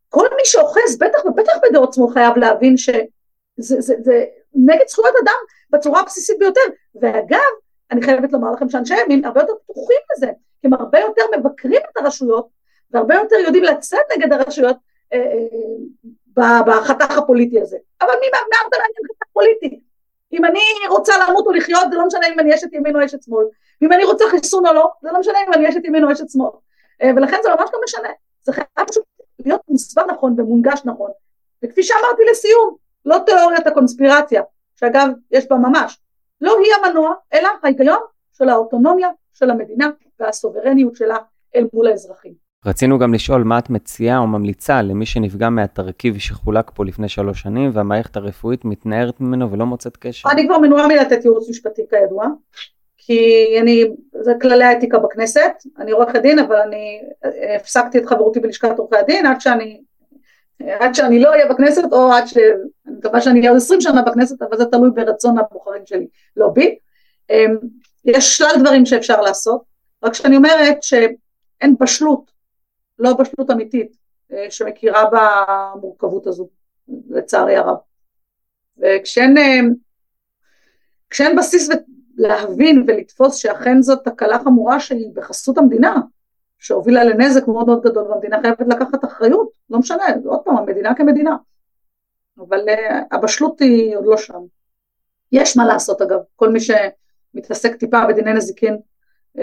[0.08, 3.00] כל מי שאוחז, בטח ובטח בדעות שמאל חייב להבין שזה
[3.58, 5.38] זה, זה, נגד זכויות אדם
[5.70, 6.60] בצורה הבסיסית ביותר.
[6.94, 7.38] ואגב,
[7.90, 10.30] אני חייבת לומר לכם שאנשי ימין הרבה יותר פתוחים לזה,
[10.64, 12.46] הם הרבה יותר מבקרים את הרשויות,
[12.92, 14.76] והרבה יותר יודעים לצאת נגד הרשויות
[15.12, 15.18] אה,
[16.38, 17.76] אה, בחתך הפוליטי הזה.
[18.00, 19.80] אבל מי זה מעניין חתך פוליטי?
[20.32, 23.22] אם אני רוצה למות או לחיות, זה לא משנה אם אני אשת ימין או אשת
[23.22, 23.44] שמאל.
[23.80, 26.30] ואם אני רוצה חיסון או לא, זה לא משנה אם אני אשת ימין או אשת
[26.30, 26.50] שמאל.
[27.02, 28.08] אה, ולכן זה ממש לא משנה.
[28.42, 29.04] זה חייב פשוט
[29.44, 31.10] להיות מוסבר נכון ומונגש נכון.
[31.62, 34.42] וכפי שאמרתי לסיום, לא תיאוריית הקונספירציה,
[34.76, 35.98] שאגב יש בה ממש,
[36.40, 38.00] לא היא המנוע, אלא ההיגיון
[38.32, 41.16] של האוטונומיה של המדינה והסוברניות שלה
[41.54, 42.41] אל מול האזרחים.
[42.66, 47.40] רצינו גם לשאול מה את מציעה או ממליצה למי שנפגע מהתרכיב שחולק פה לפני שלוש
[47.40, 50.30] שנים והמערכת הרפואית מתנערת ממנו ולא מוצאת קשר.
[50.30, 52.26] אני כבר מנועה מלתת ייעוץ משפטי כידוע,
[52.96, 53.84] כי אני,
[54.20, 57.00] זה כללי האתיקה בכנסת, אני עורכת דין אבל אני
[57.56, 59.80] הפסקתי את חברותי בלשכת עורכי הדין עד שאני,
[60.80, 62.36] עד שאני לא אהיה בכנסת או עד ש...
[62.86, 66.48] אני מקווה שאני אהיה עוד עשרים שנה בכנסת אבל זה תלוי ברצון הבוחרים שלי, לא
[66.48, 66.76] בי.
[67.30, 67.56] אמ,
[68.04, 69.62] יש שלל דברים שאפשר לעשות,
[70.02, 72.31] רק שאני אומרת שאין בשלות,
[73.02, 73.96] לא בשלות אמיתית,
[74.32, 76.48] אה, שמכירה במורכבות הזו,
[77.10, 77.76] לצערי הרב.
[78.78, 79.60] וכשאין אה,
[81.10, 81.68] כשאין בסיס
[82.16, 85.96] להבין ולתפוס שאכן זאת תקלה חמורה שהיא בחסות המדינה,
[86.58, 91.36] שהובילה לנזק מאוד מאוד גדול, והמדינה חייבת לקחת אחריות, לא משנה, עוד פעם, המדינה כמדינה.
[92.38, 94.40] אבל uh, הבשלות היא עוד לא שם.
[95.32, 98.78] יש מה לעשות אגב, כל מי שמתעסק טיפה בדיני נזיקין
[99.36, 99.40] uh,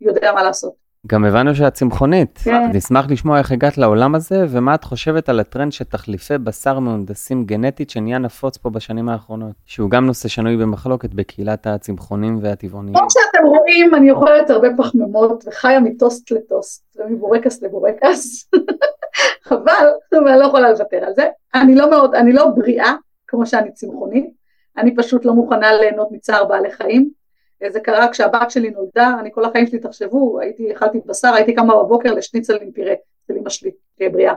[0.00, 0.81] יודע מה לעשות.
[1.06, 2.70] גם הבנו שאת צמחונית, כן.
[2.74, 7.90] נשמח לשמוע איך הגעת לעולם הזה, ומה את חושבת על הטרנד שתחליפי בשר מהונדסים גנטית
[7.90, 12.96] שנהיה נפוץ פה בשנים האחרונות, שהוא גם נושא שנוי במחלוקת בקהילת הצמחונים והטבעוניים.
[12.96, 18.50] כמו שאתם רואים, אני אוכלת הרבה פחמימות וחיה מטוסט לטוסט, ומבורקס לבורקס,
[19.46, 21.28] חבל, אני לא יכולה לוותר על זה.
[21.54, 22.92] אני לא מאוד, אני לא בריאה,
[23.26, 24.30] כמו שאני צמחונית,
[24.78, 27.21] אני פשוט לא מוכנה ליהנות מצער בעלי חיים.
[27.70, 31.82] זה קרה כשהבת שלי נולדה, אני כל החיים שלי, תחשבו, הייתי, אכלתי בשר, הייתי קמה
[31.82, 32.94] בבוקר לשניצל עם פירה,
[33.28, 34.34] של אמא שלי, תהיה בריאה.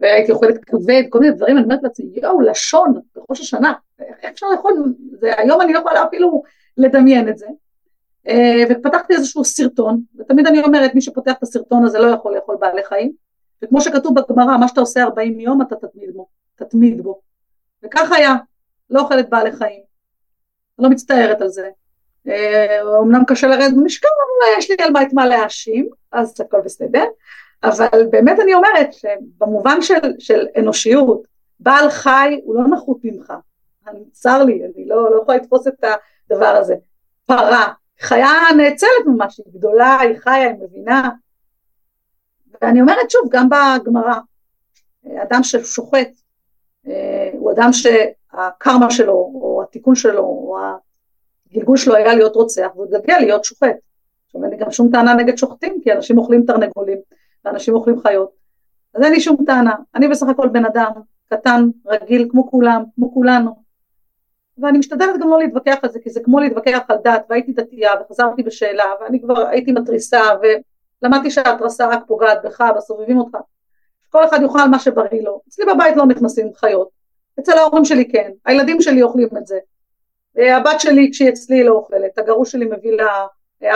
[0.00, 4.46] והייתי אוכלת כבד, כל מיני דברים, אני אומרת לעצמי, יואו, לשון, בראש השנה, איך אפשר
[4.46, 6.42] לאכול, זה, היום אני לא יכולה אפילו
[6.76, 7.46] לדמיין את זה.
[8.28, 12.56] אה, ופתחתי איזשהו סרטון, ותמיד אני אומרת, מי שפותח את הסרטון הזה לא יכול לאכול
[12.60, 13.12] בעלי חיים,
[13.62, 17.20] וכמו שכתוב בגמרא, מה שאתה עושה 40 יום אתה תתמיד בו, תתמיד בו.
[17.82, 18.34] וכך היה,
[18.90, 19.82] לא אוכלת בעלי חיים,
[20.78, 21.70] לא מצטערת על זה.
[22.82, 27.04] אומנם אה, קשה לרדת במשקל, אבל יש לי על את מה להאשים, אז הכל בסדר.
[27.64, 31.26] אבל באמת אני אומרת שבמובן של, של אנושיות,
[31.60, 33.32] בעל חי הוא לא נחות ממך.
[34.12, 35.84] צר לי, אני לא, לא יכולה לתפוס את
[36.30, 36.74] הדבר הזה.
[37.26, 41.10] פרה, חיה נאצלת ממש, היא גדולה, היא חיה, היא מבינה.
[42.62, 44.14] ואני אומרת שוב, גם בגמרא,
[45.22, 46.08] אדם ששוחט,
[46.86, 50.58] אה, הוא אדם שהקרמה שלו, או התיקון שלו, או
[51.54, 53.76] הגלגול שלו היה להיות רוצח, והוא התגלגל להיות שוחט.
[54.26, 56.98] עכשיו אין לי גם שום טענה נגד שוחטים, כי אנשים אוכלים תרנגולים,
[57.44, 58.30] ואנשים אוכלים חיות.
[58.94, 59.74] אז אין לי שום טענה.
[59.94, 60.90] אני בסך הכל בן אדם
[61.30, 63.64] קטן, רגיל, כמו כולם, כמו כולנו.
[64.58, 67.92] ואני משתדלת גם לא להתווכח על זה, כי זה כמו להתווכח על דת, והייתי דתייה,
[68.00, 70.22] וחזרתי בשאלה, ואני כבר הייתי מתריסה,
[71.02, 73.38] ולמדתי שההתרסה רק פוגעת בך, בסובבים אותך.
[74.10, 75.40] כל אחד יאכל מה שבריא לו.
[75.48, 76.88] אצלי בבית לא נכנסים חיות.
[77.40, 79.58] אצל ההורים שלי כן, הילדים שלי אוכלים את זה.
[80.38, 83.26] אה, הבת שלי כשהיא אצלי לא אוכלת, הגרוש שלי מביא לה,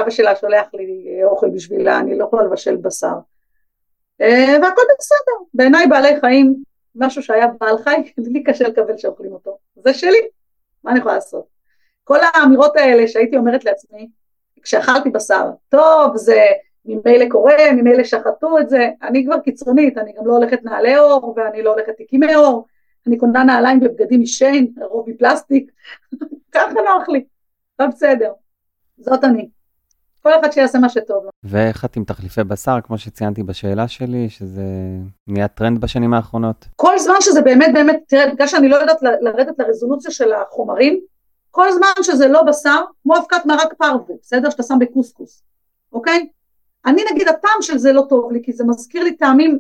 [0.01, 3.15] אבא שלה שולח לי אוכל בשבילה, אני לא יכולה לבשל בשר.
[4.21, 5.45] אה, והכל בסדר.
[5.55, 6.55] בעיניי בעלי חיים,
[6.95, 9.59] משהו שהיה בעל חי, לי קשה לקבל שאוכלים אותו.
[9.85, 10.29] זה שלי,
[10.85, 11.45] מה אני יכולה לעשות?
[12.05, 14.09] כל האמירות האלה שהייתי אומרת לעצמי,
[14.63, 16.43] כשאכלתי בשר, טוב, זה
[16.85, 21.35] ממילא קורה, ממילא שחטו את זה, אני כבר קיצונית, אני גם לא הולכת נעלי אור,
[21.37, 22.67] ואני לא הולכת תיקים מאור,
[23.09, 25.71] אני קונה נעליים ובגדים משיין, רוב מפלסטיק,
[26.53, 27.25] ככה נוח לי,
[27.79, 28.33] לא בסדר,
[28.99, 29.49] זאת אני.
[30.23, 31.31] כל אחד שיעשה מה שטוב לו.
[31.45, 34.63] ואיך את עם תחליפי בשר, כמו שציינתי בשאלה שלי, שזה
[35.27, 36.67] נהיה טרנד בשנים האחרונות?
[36.77, 41.01] כל זמן שזה באמת באמת, תראה, בגלל שאני לא יודעת לרדת לרזולוציה של החומרים,
[41.51, 44.51] כל זמן שזה לא בשר, כמו אבקת מרק פרווה, בסדר?
[44.51, 45.43] שאתה שם בקוסקוס,
[45.93, 46.29] אוקיי?
[46.87, 49.59] אני נגיד הטעם של זה לא טוב לי, כי זה מזכיר לי טעמים,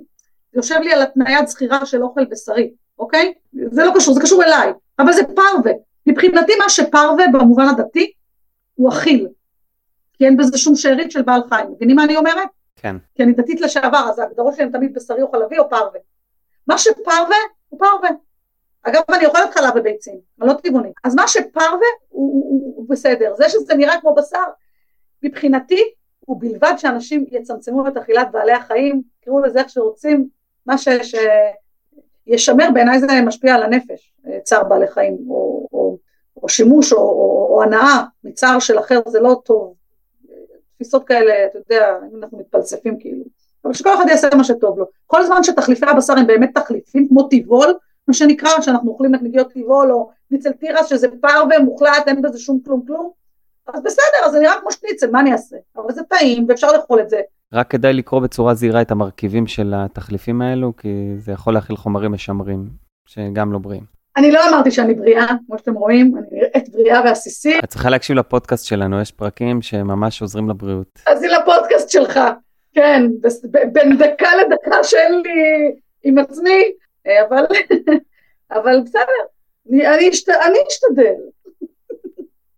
[0.54, 3.34] יושב לי על התניית זכירה של אוכל בשרי, אוקיי?
[3.52, 5.72] זה לא קשור, זה קשור אליי, אבל זה פרווה.
[6.06, 8.12] מבחינתי מה שפרווה במובן הדתי
[8.74, 9.28] הוא אכיל,
[10.12, 12.48] כי אין בזה שום שארית של בעל חיים, מבינים מה אני אומרת?
[12.76, 12.96] כן.
[13.14, 16.00] כי אני דתית לשעבר, אז ההגדרות שלי הן תמיד בשרי או חלבי או פרווה.
[16.66, 17.36] מה שפרווה
[17.68, 18.10] הוא פרווה.
[18.82, 20.92] אגב, אני אוכלת חלב וביצים, אני לא טבעונית.
[21.04, 23.34] אז מה שפרווה הוא, הוא, הוא, הוא בסדר.
[23.36, 24.44] זה שזה נראה כמו בשר,
[25.22, 25.82] מבחינתי,
[26.28, 30.28] ובלבד שאנשים יצמצמו את אכילת בעלי החיים, קראו לזה איך שרוצים,
[30.66, 30.78] מה
[32.30, 34.12] שישמר בעיניי זה משפיע על הנפש,
[34.42, 35.98] צער בעלי חיים, או, או,
[36.42, 39.74] או שימוש או, או, או הנאה מצער של אחר זה לא טוב.
[40.74, 43.24] תפיסות כאלה, אתה יודע, אנחנו מתפלספים כאילו.
[43.64, 44.86] אבל שכל אחד יעשה מה שטוב לו.
[45.06, 47.74] כל זמן שתחליפי הבשר הם באמת תחליפים, כמו טבעול,
[48.08, 52.60] מה שנקרא, שאנחנו אוכלים נקניקיות טבעול או ניצל תירס, שזה פרווה מוחלט, אין בזה שום
[52.64, 53.10] כלום כלום,
[53.74, 55.56] אז בסדר, אז זה נראה כמו שניצל, מה אני אעשה?
[55.76, 57.20] אבל זה טעים ואפשר לאכול את זה.
[57.52, 60.88] רק כדאי לקרוא בצורה זהירה את המרכיבים של התחליפים האלו, כי
[61.18, 62.68] זה יכול להכיל חומרים משמרים,
[63.06, 63.84] שגם לא בריאים.
[64.16, 67.64] אני לא אמרתי שאני בריאה, כמו שאתם רואים, אני נראית בריאה ועסיסית.
[67.64, 70.98] את צריכה להקשיב לפודקאסט שלנו, יש פרקים שממש עוזרים לבריאות.
[71.06, 72.20] אז היא לפודקאסט שלך,
[72.74, 73.02] כן,
[73.72, 76.62] בין דקה לדקה שאין לי עם עצמי,
[77.06, 77.44] אבל,
[78.56, 79.02] אבל בסדר,
[79.70, 81.14] אני, אני, אשת, אני אשתדל.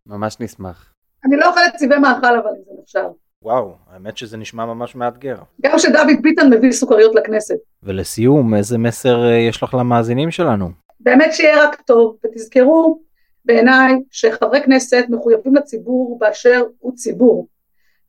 [0.06, 0.89] ממש נשמח.
[1.24, 3.08] אני לא אוכלת צבעי מאכל אבל אם זה אפשר.
[3.42, 5.36] וואו, האמת שזה נשמע ממש מאתגר.
[5.62, 7.56] גם שדוד ביטן מביא סוכריות לכנסת.
[7.82, 10.70] ולסיום, איזה מסר אה, יש לך למאזינים שלנו?
[11.00, 13.00] באמת שיהיה רק טוב, ותזכרו
[13.44, 17.48] בעיניי שחברי כנסת מחויבים לציבור באשר הוא ציבור.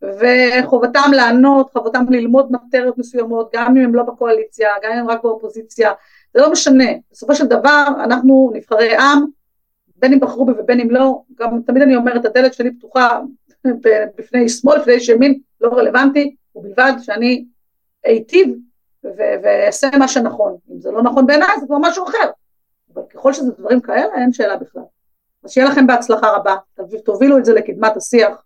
[0.01, 5.23] וחובתם לענות, חובתם ללמוד מטריות מסוימות, גם אם הם לא בקואליציה, גם אם הם רק
[5.23, 5.91] באופוזיציה,
[6.33, 6.89] זה לא משנה.
[7.11, 9.25] בסופו של דבר אנחנו נבחרי עם,
[10.01, 13.21] בין אם בחרו בי ובין אם לא, גם תמיד אני אומרת, הדלת שלי פתוחה
[14.17, 17.45] בפני שמאל, בפני איש ימין, לא רלוונטי, ובלבד שאני
[18.05, 18.55] איטיב
[19.03, 20.57] ואעשה מה שנכון.
[20.71, 22.29] אם זה לא נכון בעיניי זה כבר משהו אחר.
[22.93, 24.81] אבל ככל שזה דברים כאלה, אין שאלה בכלל.
[25.43, 26.55] אז שיהיה לכם בהצלחה רבה,
[27.05, 28.43] תובילו את זה לקדמת השיח,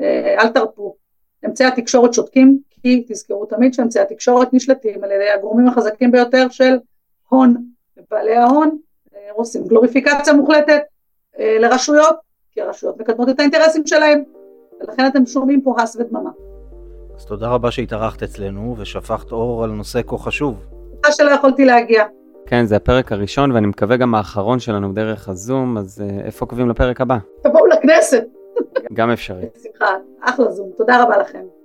[0.00, 0.96] אה, אל תרפו.
[1.46, 6.78] אמצעי התקשורת שותקים, כי תזכרו תמיד שאמצעי התקשורת נשלטים על ידי הגורמים החזקים ביותר של
[7.28, 7.64] הון.
[7.96, 8.78] ובעלי ההון
[9.36, 10.80] עושים גלוריפיקציה מוחלטת
[11.38, 12.16] אה, לרשויות,
[12.52, 14.22] כי הרשויות מקדמות את האינטרסים שלהם,
[14.80, 16.30] ולכן אתם שומעים פה הס ודממה.
[17.16, 20.64] אז תודה רבה שהתארחת אצלנו ושפכת אור על נושא כה חשוב.
[20.94, 22.04] תודה שלא יכולתי להגיע.
[22.46, 27.00] כן, זה הפרק הראשון, ואני מקווה גם האחרון שלנו דרך הזום, אז איפה עוקבים לפרק
[27.00, 27.16] הבא?
[27.42, 28.24] תבואו לכנסת.
[28.92, 29.44] גם אפשרי.
[29.56, 29.86] בשמחה,
[30.20, 31.57] אחלה זום, תודה רבה לכם.